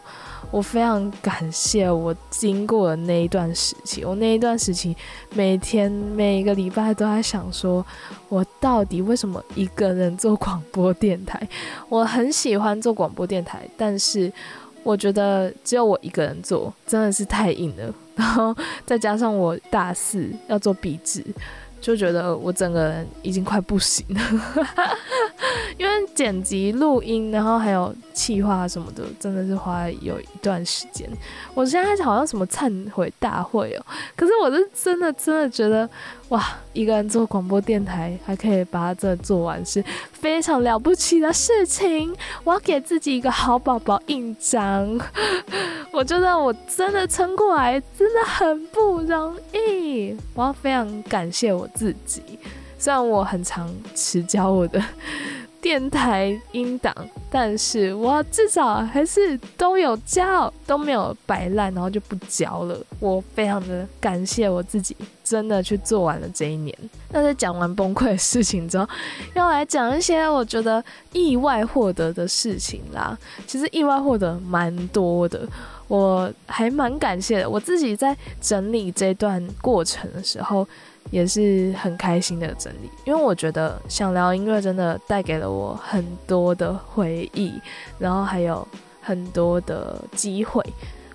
[0.51, 4.95] 我非常感谢我经过的那一段时期，我那一段时期
[5.33, 7.85] 每天每一个礼拜都在想说，
[8.27, 11.47] 我到底为什么一个人做广播电台？
[11.87, 14.31] 我很喜欢做广播电台，但是
[14.83, 17.93] 我觉得只有我一个人做真的是太硬了。
[18.15, 18.55] 然后
[18.85, 21.23] 再加上我大四要做笔制。
[21.79, 24.21] 就觉得我整个人已经快不行了，
[25.79, 31.09] 因为剪辑、录音，然后还有企划什么的，真的是花有一段时间。
[31.55, 35.89] 我现在好像什么忏悔大会哦，可是我是真的真的觉得。
[36.31, 42.15] 哇，一个人做广播电台还可以把它这做完，是非常了不起的事情。
[42.45, 44.97] 我要给自己一个好宝宝印章。
[45.91, 50.15] 我觉得我真的撑过来，真的很不容易。
[50.33, 52.21] 我要非常感谢我自己，
[52.77, 54.81] 虽然我很常迟交我的
[55.61, 56.93] 电台音档，
[57.29, 62.77] 但是我至少还是都有交，都没有摆烂，然后就不交了。
[62.99, 66.75] 我非常的感谢我自己，真的去做完了这一年。
[67.11, 68.87] 那在讲完崩溃的事情之后，
[69.35, 70.83] 要来讲一些我觉得
[71.13, 73.17] 意外获得的事情啦。
[73.45, 75.47] 其实意外获得蛮多的。
[75.87, 80.65] 我还蛮感谢的，我自己在整理这段过程的时候，
[81.09, 87.53] 也是很开心的整理，因为我觉得想聊音乐真的带给了我很多的回忆，
[87.99, 88.65] 然后还有
[89.01, 90.63] 很多的机会。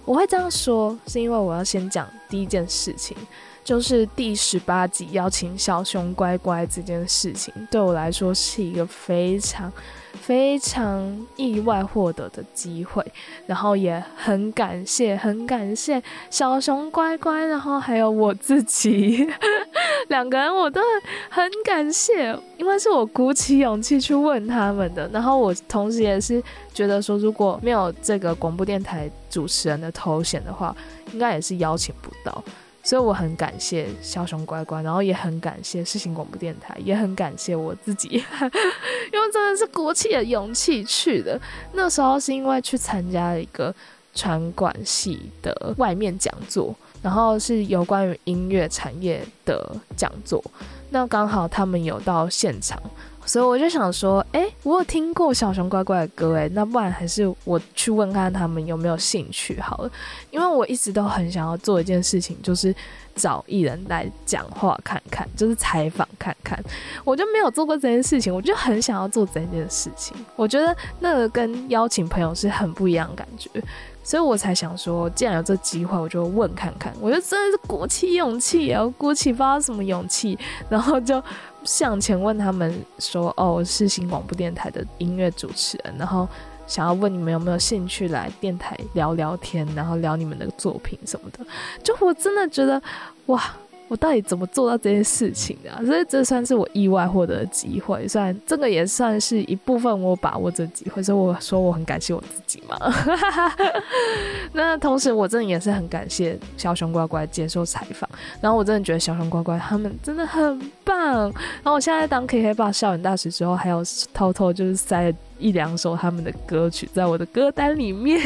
[0.05, 3.17] 我会这样说，是因为我要先讲第一件事情，
[3.65, 9.73] 就是第十八集邀请小熊乖乖这件事情，对我来说是一个非常。
[10.17, 13.05] 非常意外获得的机会，
[13.47, 19.29] 然后也很感谢，很感谢小熊乖乖，然后还有我自己
[20.09, 20.81] 两个人，我都
[21.29, 25.09] 很感谢，因为是我鼓起勇气去问他们的。
[25.13, 26.43] 然后我同时也是
[26.73, 30.75] 觉得说，如果没有这个广播电台主持人的头衔的话，
[31.13, 32.43] 应该也是邀请不到。
[32.87, 38.09] 所以我很感谢小熊乖乖，然后也很感谢世新广播电台，也很感谢我自己，
[39.13, 41.41] 因为真的是鼓起了勇气去的。
[41.73, 43.75] 那时候是因为去参加了一个
[44.15, 46.73] 传管系的外面讲座，
[47.03, 50.41] 然后是有关于音乐产业的讲座，
[50.91, 52.81] 那刚好他们有到现场。
[53.27, 59.91] 所以我就想说，哎，我有听过小熊乖乖的歌，哎，那不然还是我去问看他们有没有兴趣好了，
[60.31, 62.75] 因为我一直都很想要做一件事情，就是
[63.17, 66.63] 找艺人来讲话看看，就是采访看看，
[67.05, 73.51] 我就没有做过这件事情，我就很想要做这件事情，我觉得那个跟邀请朋友是很不一样的感觉。
[74.05, 76.95] 所以我才想说，既然有这机会，我就问看看。
[77.01, 80.39] 我就真的是鼓起勇气，然后鼓起不知道什么勇气，
[80.69, 81.21] 然后就
[81.65, 86.29] 向前问他们说：“哦，是新广播电台的音乐主持人，然后
[86.67, 91.45] 想要问你们有没有兴趣来电台聊聊天，然后聊你们的作品什么的。”
[91.83, 92.83] 就我真的觉得，
[93.27, 93.57] 哇！
[93.89, 95.87] 我到底怎么做到这件事情的？
[95.87, 102.77] 所以这算是我意外获得的机会，虽然这个也算是一部分我把握这机会，所以我说我很感谢我自己嘛。
[104.53, 108.09] 那同时我真的也是很感谢小熊乖乖接受采访，
[108.41, 110.97] 然后我真的觉得小熊乖乖他们真的很棒。
[111.31, 113.83] 然后我现在当 K K 爸校园大使之后，还有
[114.13, 118.21] 偷偷就是塞一两首他们的歌曲在我的歌单里面。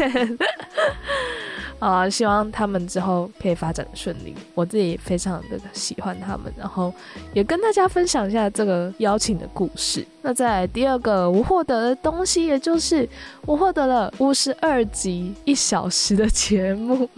[1.80, 4.34] 啊，希望他们之后可以发展顺利。
[4.54, 6.92] 我自己非常的喜欢他们，然后
[7.32, 10.06] 也跟大家分享一下这个邀请的故事。
[10.22, 13.08] 那在第二个我获得的东西，也就是
[13.46, 17.08] 我获得了五十二集一小时的节目，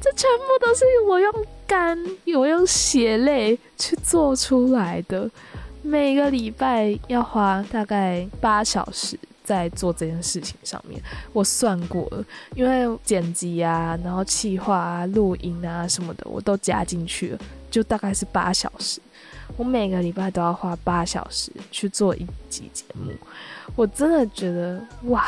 [0.00, 1.32] 这全部都是我用
[1.66, 1.98] 肝、
[2.36, 5.28] 我用血泪去做出来的。
[5.82, 9.18] 每个礼拜要花大概八小时。
[9.44, 11.00] 在做这件事情上面，
[11.32, 12.24] 我算过了，
[12.56, 17.38] 因为剪辑啊，然后企划啊、录音啊什么的，我都加进去了，
[17.70, 19.00] 就大概是八小时。
[19.56, 23.12] 我每个礼拜都要花八小时去做一集节目，
[23.76, 25.26] 我真的觉得哇！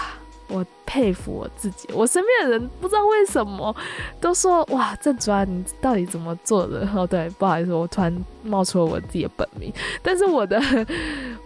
[0.48, 3.74] 我佩服我自己，我身边的人不知道为什么
[4.20, 6.88] 都说哇，郑主你到底怎么做的？
[6.94, 9.72] 哦，对，不好意思，我突然冒出了我自己的本名，
[10.02, 10.60] 但是我的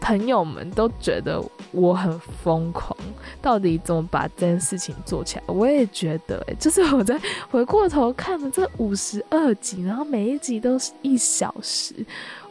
[0.01, 1.43] 朋友们都觉得
[1.73, 2.95] 我很疯狂，
[3.41, 5.45] 到底怎么把这件事情做起来？
[5.47, 7.19] 我也觉得，哎，就是我在
[7.51, 11.95] 回过头看了这五十二集，然后每一集都是一小时，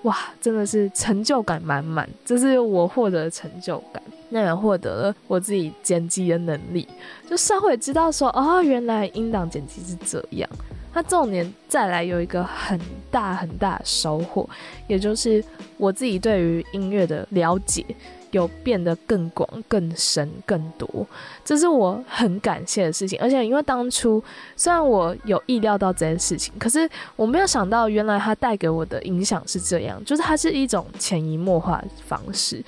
[0.04, 4.02] 哇，真的是成就感满满，这是我获得的成就感。
[4.30, 6.88] 那也获得了我自己剪辑的能力，
[7.28, 10.50] 就社会知道说，哦，原来音档剪辑是这样。
[10.94, 12.80] 那重点再来有一个很
[13.10, 14.48] 大很大的收获，
[14.88, 15.44] 也就是
[15.78, 17.84] 我自己对于音乐的了解。
[18.32, 21.08] 有变得更广、更深、更多，
[21.44, 23.20] 这是我很感谢的事情。
[23.20, 24.24] 而且，因为当初
[24.56, 32.64] 虽然我有意料到这件事情，可是我没有想到，原来它带给我的影响是这样，就是它是一种潜移默化的方式，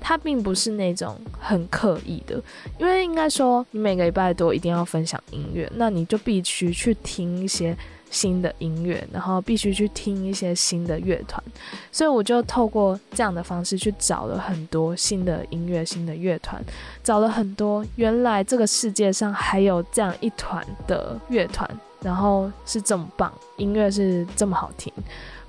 [0.00, 2.42] 它并不是那种很刻意的。
[2.78, 7.76] 因为应该说，你每个礼拜都一定要分享音乐，那你就必须去听一些。
[8.12, 11.42] 新的音乐，然后必须去听一些新的乐团，
[11.90, 16.62] 所以我就透过这样的方式去找了很多新的音乐、新的乐团，
[17.02, 21.68] 找了很多原来这个世界上还有这样一团的乐团，
[22.02, 24.92] 然后是这么棒，音乐是这么好听。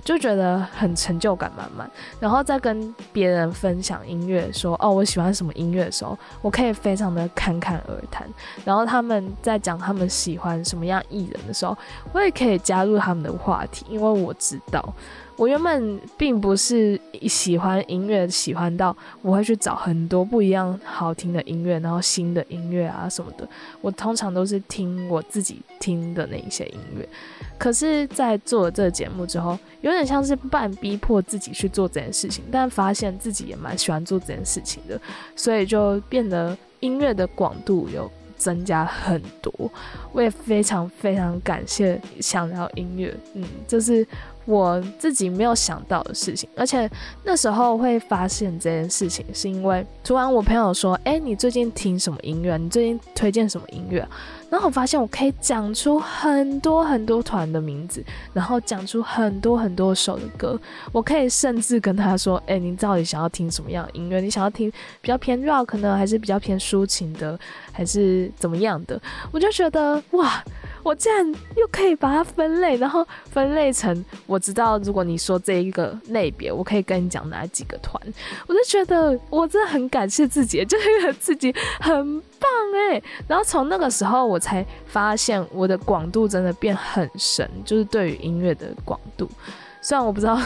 [0.04, 1.90] 就觉得很成就感满满，
[2.20, 8.28] 然后再跟别人分享音乐，说哦我喜欢什么音乐的时候，我可以非常的侃侃而谈。
[8.66, 11.76] 然后他们在讲他们喜欢什么样艺人的时候，
[12.12, 14.94] 我也可以加入他们的话题，因为我知道
[15.36, 23.48] 我原本并不是喜欢音乐，喜欢到我会去找很多不一样好听的音乐，然后新的音乐啊什么的。
[23.80, 27.08] 我通常都是听我自己听的那一些音乐。
[27.58, 35.00] 可是，在做了这个节目之后，有点像是半逼迫自己去做这件事情，但发现自己也蛮喜欢做这件事情的，
[35.34, 39.52] 所以就变得音乐的广度有增加很多。
[40.12, 44.06] 我也非常非常感谢想聊音乐，嗯，这是
[44.44, 46.48] 我自己没有想到的事情。
[46.56, 46.90] 而且
[47.24, 52.56] 那时候会发现这件事情，是因为突然我朋友说：“哎，你最近听什么音乐？
[52.56, 54.06] 你最近推荐什么音乐？”
[54.54, 60.56] 然后我发现我可以讲出很多很多团的名字，然后讲出很多很多首的歌。
[60.92, 64.20] 我可以甚至跟他说：“哎，你到底想要听什么样的音乐？
[64.20, 67.36] 你想要听比较偏 rock 呢，还是比较偏抒情的，
[67.72, 69.00] 还是怎么样的？”
[69.32, 70.40] 我就觉得哇，
[70.84, 71.26] 我竟然
[71.56, 78.00] 又可以把它分类，然后分类成我知道，如果你说这一个类别，我可以跟你讲哪几个团。
[78.46, 83.02] 我就觉得我真的很感谢自己， 就是自己很棒哎。
[83.26, 89.28] 然后从那个时候，我才发现我的广度真的变很深，就是对于音乐的广度。
[89.80, 90.40] 虽然我不知道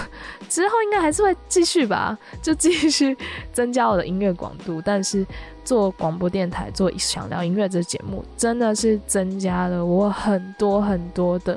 [0.49, 3.17] 之后应该还是会继续吧，就继续
[3.53, 5.25] 增加我的音乐广度，但是
[5.65, 11.57] 做广播电台做想聊音乐这节目，真的是增加了我很多很多的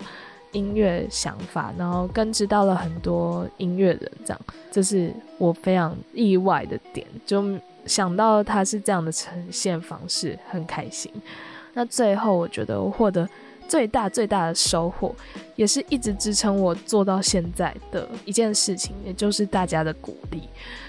[0.52, 4.40] 音乐想法，然后更知道了很多音乐人，这样
[4.70, 7.44] 这是我非常意外的点，就
[7.86, 11.12] 想到他是这样的呈现方式，很开心。
[11.74, 13.28] 那最后，我觉得我获得
[13.68, 15.16] 最大最大的收获，
[15.56, 20.44] 也是一直支撑我做到现在的一件事情，也就是大家的鼓励。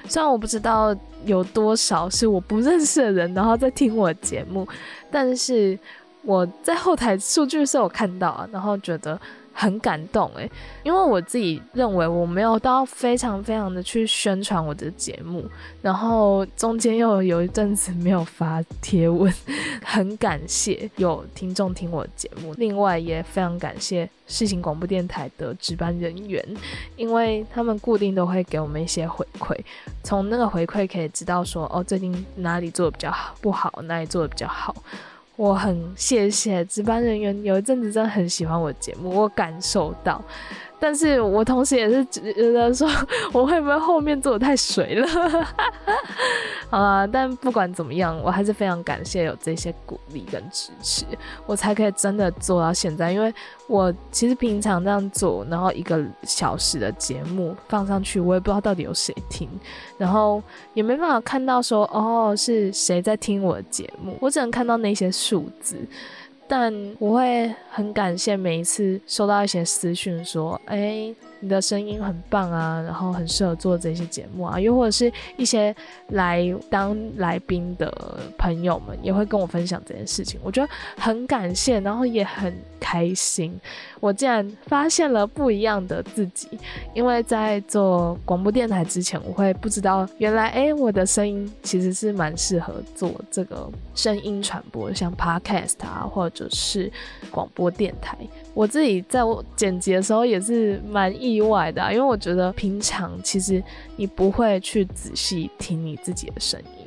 [0.08, 4.66] 虽然我不知道有多少是我不认识的人，然后在听我的节目，
[5.10, 5.78] 但是
[6.22, 9.20] 我在后台数据是有看到啊，然后觉得。
[9.52, 10.50] 很感动诶，
[10.82, 15.44] 因为我自己认为我没有到非常非常的去宣传我的节目，
[15.80, 19.32] 然后中间又有一阵子没有发贴文，
[19.84, 26.44] 很感谢有听众听我节目，另外也非常感谢世行广播电台的值班人员，
[26.96, 29.56] 因为他们固定都会给我们一些回馈，
[30.02, 34.74] 从那个回馈可以知道说哦最近哪里做的比较好不好，哪里做的比较好。
[35.36, 40.22] 我很谢谢值班人员，有一阵子真的很喜欢我节目，我感受到。
[40.82, 42.90] 但是我同时也是觉得说，
[43.32, 45.06] 我会不会后面做的太水了？
[46.68, 51.04] 好了，但不管怎么样，我还是非常感谢有这些鼓励跟支持，
[51.46, 53.12] 我才可以真的做到现在。
[53.12, 53.32] 因为
[53.68, 59.48] 我其实平常这样做，然后一个小时的节目放上去，我也不知道到底有谁听，
[59.96, 60.42] 然后
[60.74, 65.76] 也没办法看到说哦是谁在听我的节目，我只能看到那些数字。
[66.54, 71.10] 但我会很感谢每一次收到一些私讯，说：“哎，
[71.42, 75.74] 你的声音很棒啊，然后很适合做这些节目啊。”又或者是一些
[76.08, 77.92] 来当来宾的
[78.38, 83.60] 朋友们也会跟我分享这件事情，我觉得很感谢，然后也很开心。
[83.98, 86.48] 我竟然发现了不一样的自己，
[86.94, 96.90] 因为在做广播电台之前，我会不知道原来哎，我的声音其实是蛮适合做这个声音传播，像 podcast 啊，或者是
[97.30, 98.16] 广播电台。
[98.54, 103.62] 我自己在我剪辑的时候也是蛮意外的，因为我觉得平常其实
[103.96, 106.86] 你不会去仔细听你自己的声音，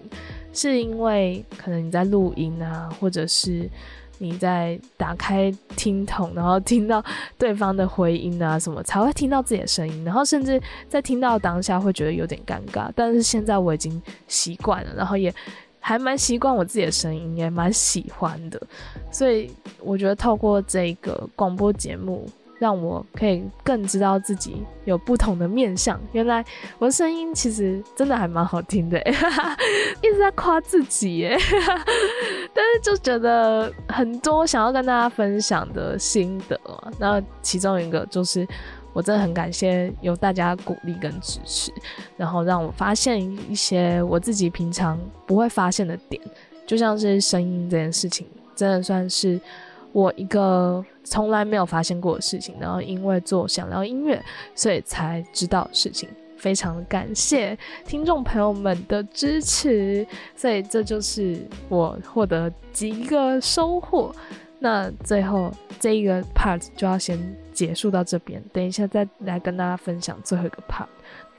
[0.53, 3.69] 是因为可能你在录音啊，或者是。
[4.17, 7.03] 你在打开听筒，然后听到
[7.37, 12.89] 对方的回音啊什么，才会听到自己的声音，然后甚至在听到当下会觉得有点尴尬。
[12.95, 15.35] 但是现在我已经习惯了，然后也
[15.87, 18.59] 还蛮习惯我自己的声音，也蛮喜欢的。
[19.11, 22.27] 所以我觉得透过这个广播节目。
[22.57, 25.99] 让我可以更知道自己有不同的面相。
[26.13, 26.43] 原来
[26.79, 28.97] 我的声音其实真的还蛮好听的，
[30.01, 31.37] 一直在夸自己耶。
[32.55, 36.89] 但是就觉得很多想要跟大家分享的心得嘛。
[36.97, 38.47] 那其中一个就是，
[38.95, 41.71] 我真的很感谢有大家鼓励跟支持，
[42.17, 43.21] 然后让我发现
[43.51, 46.19] 一些我自己平常不会发现的点，
[46.65, 48.25] 就像是声音这件事情，
[48.55, 49.39] 真的算是。
[49.91, 54.21] 我一个从来没有发现过的事情，然后因为做想聊音乐，
[54.53, 56.09] 所以才知道事情。
[56.35, 61.39] 非常感谢听众朋友们的支持，所以这就是
[61.69, 64.13] 我获得几个收获。
[64.59, 67.17] 那最后这一个 part 就要先
[67.55, 70.85] 结束到这边，等一下再来跟大家分享最后一个 part。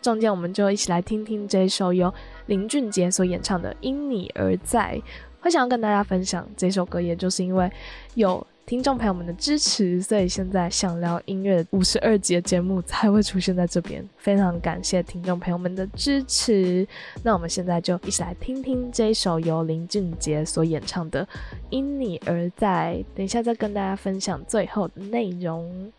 [0.02, 2.12] 中间我们就一起来听听这首由
[2.46, 4.96] 林俊杰所演唱的《因你而在》。
[5.40, 7.70] 会想要跟大家分享这首歌，也就是因为
[8.14, 14.04] 有听众朋友们的支持，所以现在想聊音乐五十二集的节目才会出现在这边。
[14.16, 16.84] 非常感谢听众朋友们的支持。
[17.22, 21.24] 那我们现在就一起来听听这首由林俊杰所演唱的
[21.70, 22.96] 《因你而在》。
[23.16, 25.92] 等一下再跟大家分享最后的内容。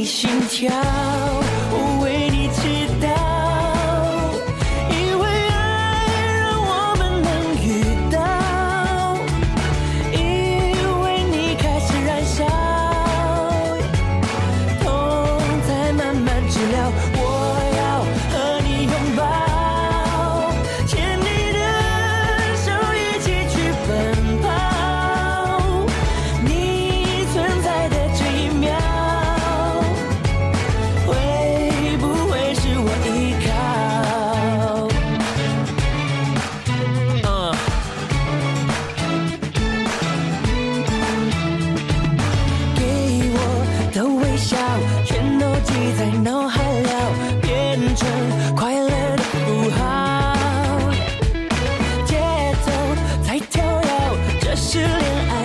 [0.00, 0.70] 你心跳，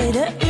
[0.05, 0.44] later.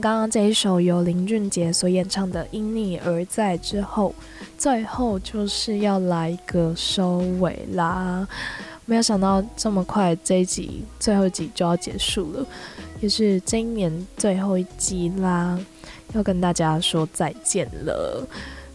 [0.00, 4.14] 刚刚这一首由林俊杰所演唱的《因你而在》之后，
[4.56, 8.26] 最后就是要来一个收尾啦。
[8.84, 12.46] 没有想到这么快，这一集最后一集就要结束了，
[13.00, 15.58] 也是今年最后一集啦。
[16.14, 18.26] 要跟大家说再见了。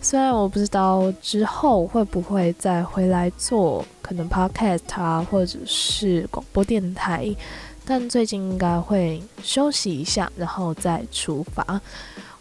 [0.01, 7.33] 虽然我不知道之后会不会再回来做可能 podcast 啊，或者是广播电台，
[7.85, 11.81] 但最近应该会休息一下，然后再出发。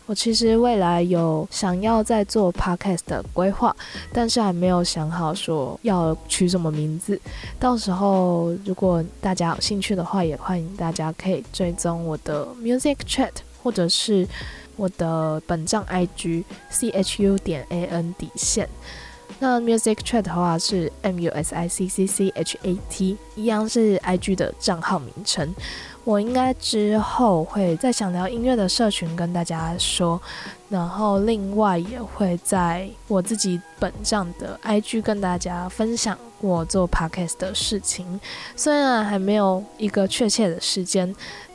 [0.07, 3.74] 我其实未来有想要再做 podcast 的规划，
[4.12, 7.18] 但是还没有想好说要取什么名字。
[7.59, 13.32] 到时候如果大家有兴趣的话，也欢迎大家可以追踪我的 music chat，
[13.62, 14.26] 或者是。
[14.74, 18.66] 我的本账 IG C H U 点 A N 底线，
[19.43, 25.53] 那 Music Chat 的话是 M U S I C C C H A T，一样是 IG 的账号名称。
[26.05, 30.22] 我应该之后会再想聊音乐的社群跟大家说，
[30.68, 38.20] 然后另外也会在我自己本账的 IG 跟大家分享我做 Podcast 的事情，
[38.55, 41.12] 虽然还没有一个确切的时间。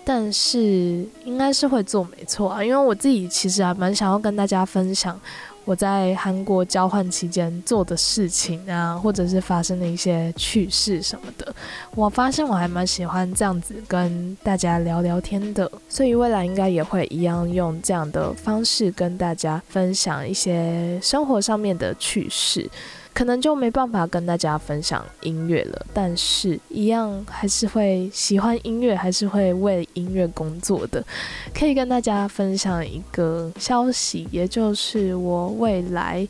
[0.10, 5.20] 但是应该是会做没错啊，因为我自己其实还蛮想要跟大家分享
[5.68, 11.54] 我在韩国交换期间做的事情啊，或者是发生的一些趣事什么的。
[11.94, 22.70] 我发现我还蛮喜欢这样子跟大家聊聊天的，所以未来应该也会一样用这样的方式跟大家分享一些生活上面的趣事。
[23.18, 31.04] 可能就没办法跟大家分享音乐了，但是一样还是会喜欢音乐，还是会为音乐工作的。
[31.52, 36.28] 可以跟大家分享一个消息，也就是我未来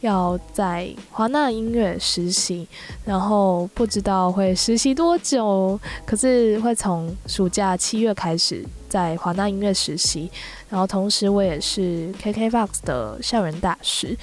[0.00, 2.66] 要在华纳音乐实习，
[3.04, 10.30] 然后不知道会实习多久，可是会从暑假七月开始在华纳音乐实习，
[10.70, 14.16] 然后同时我也是 KKBOX 的校园大使。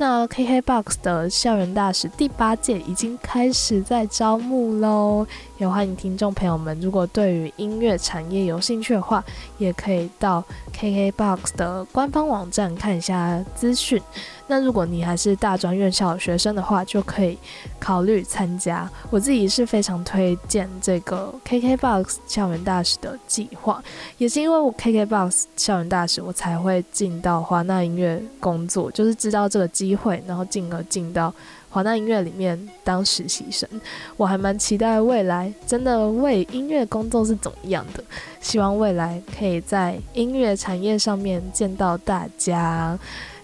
[0.00, 5.26] 那 KKBOX 的校园大使第八届已经开始在招募喽，
[5.58, 9.22] 也欢迎听众朋友们，如果对于音乐产业有兴趣的话，
[9.58, 10.42] 也可以到
[10.72, 14.00] KKBOX 的官方网站看一下资讯。
[14.46, 17.36] 那如果你还是大专院校的学生的话，就可以
[17.80, 18.88] 考虑参加。
[19.10, 23.82] 我自己是非常推荐这个 KKBOX 校园大使的计划，
[24.16, 31.34] 也是因为我 KKBOX 校园大使，我才会进到华纳音乐工作，就是知道这个机会，然后进而进到
[31.78, 33.68] 华纳音乐里面当实习生。
[34.16, 38.02] 我还蛮期待未来真的为音乐工作是怎么样的，
[38.40, 42.98] 希望未来可以在音乐产业上面见到大家。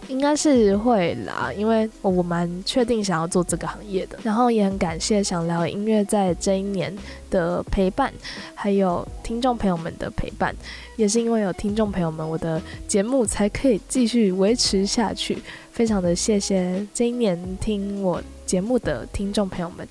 [0.09, 6.95] 应该是会啦，因为我我蛮确定想要做这个行业的，然后也很感谢想聊音乐在这一年
[7.31, 8.13] 的陪伴，
[8.55, 10.55] 还有听众朋友们的陪伴，
[10.97, 15.39] 也是因为有听众朋友们，我的节目才可以继续维持下去。
[15.75, 19.87] 非常的谢谢这一年听我节目的听众朋友们。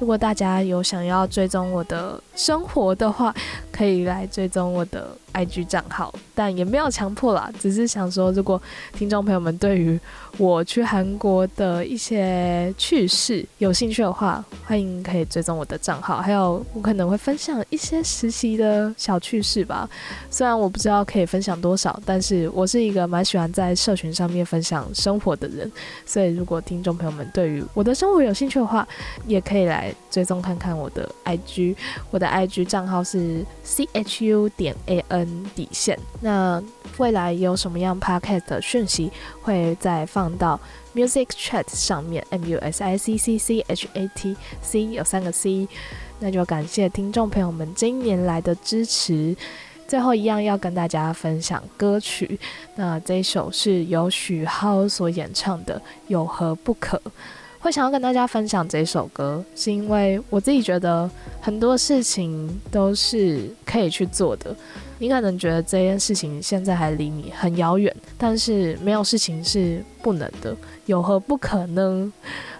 [0.00, 3.34] 如果大家有想要追踪我的生活的话，
[3.72, 8.62] 可以来追踪我的 IG 账号，但也没有强迫啦，只是想说，如果
[8.92, 9.98] 听众朋友们对于
[10.36, 16.22] 我去韩国的一些趣事有兴趣的话，欢迎可以追踪我的账号。
[16.22, 19.90] 还有，我可能会分享一些实习的小趣事吧。
[20.30, 25.70] 虽然我不知道可以分享多少，但是我是一个蛮喜欢在社群上面分享生活的人，
[26.06, 28.86] 所以如果听众朋友们对于我的生活有兴趣的话，
[29.26, 31.74] 也可以来追踪看看我的 IG。
[32.10, 35.98] 我的 IG 账号是 chu 点 an 底线。
[36.20, 36.62] 那
[36.96, 39.10] 未来有什么样 podcast 的讯息，
[39.42, 40.58] 会再放到
[40.94, 45.68] Music Chat 上面，M U S I C C C H A T C 有三个 C，
[46.18, 49.36] 那就感谢听众朋友们今年来的支持。
[49.86, 52.38] 最后一样要跟大家分享歌曲，
[52.76, 56.98] 那这首是由许浩所演唱的《有何不可》。
[57.60, 64.54] 会想要跟大家分享这首歌，是因为我自己觉得很多事情都是可以去做的。
[65.00, 70.56] 你可能觉得这件事情现在还离你很遥远，但是没有事情是不能的，
[70.86, 72.12] 有何不可能？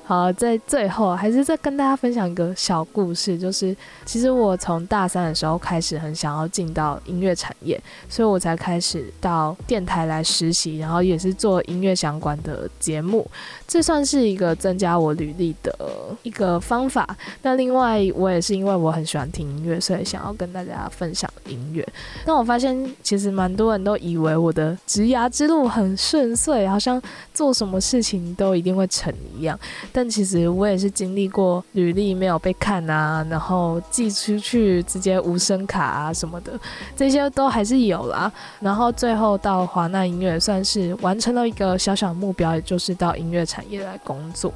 [0.09, 7.79] 好，在最后还是再跟大家分享一个小故事，就是其实我从大三的时候开始很想要进到音乐产业，
[8.09, 13.31] 所以我才开始到电台来实习，然后也是做音乐相关的节目，
[13.67, 15.77] 这算是一个增加我履历的
[16.23, 17.07] 一个方法。
[17.43, 21.87] 那另外，我也是因为我很喜欢听音乐，所以想要跟大家分享音乐。
[22.25, 26.99] 那我发现其实蛮多人都以为我的职涯之路很顺遂，好像
[27.35, 29.61] 做什么事情都一定会成一样。
[29.99, 36.53] 但其实我也是经历过履历没有被看啊，然后寄出去直接无声卡啊什么的，
[36.95, 38.31] 这些都还是有啦。
[38.61, 44.55] 然后最后到华纳音乐算是完成了一个小小目标，也就是到音乐产业来工作。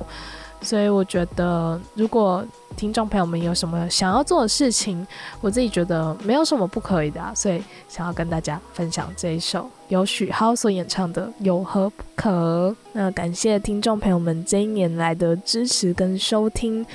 [0.63, 2.45] 所以我觉得，如果
[2.77, 5.07] 听众朋友们有什么想要做的事情，
[5.41, 12.71] 我自己觉得没有什么不可以的、啊，所以想要跟大家分享这一首由许浩所演唱的《有何不可》。
[12.93, 16.87] 那感谢听众朋友们这一年来的支持跟收听，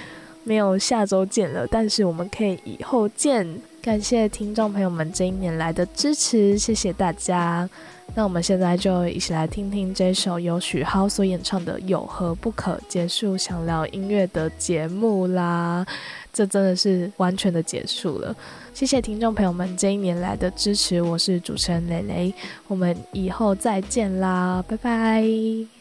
[0.43, 3.61] 没有下周见了，但是我们可以以后见。
[3.81, 7.69] 感谢听众朋友们这一年来的支持，谢谢大家。
[8.15, 15.85] 那我们现在就一起来听听这首由许蒿所演唱的有何不可结束想聊音乐的节目啦。
[16.33, 18.35] 这真的是完全的结束了。
[18.73, 22.33] 谢谢听众朋友们这一年来的支持我是主持人蕾蕾
[22.67, 25.76] 我们以后再见啦拜拜。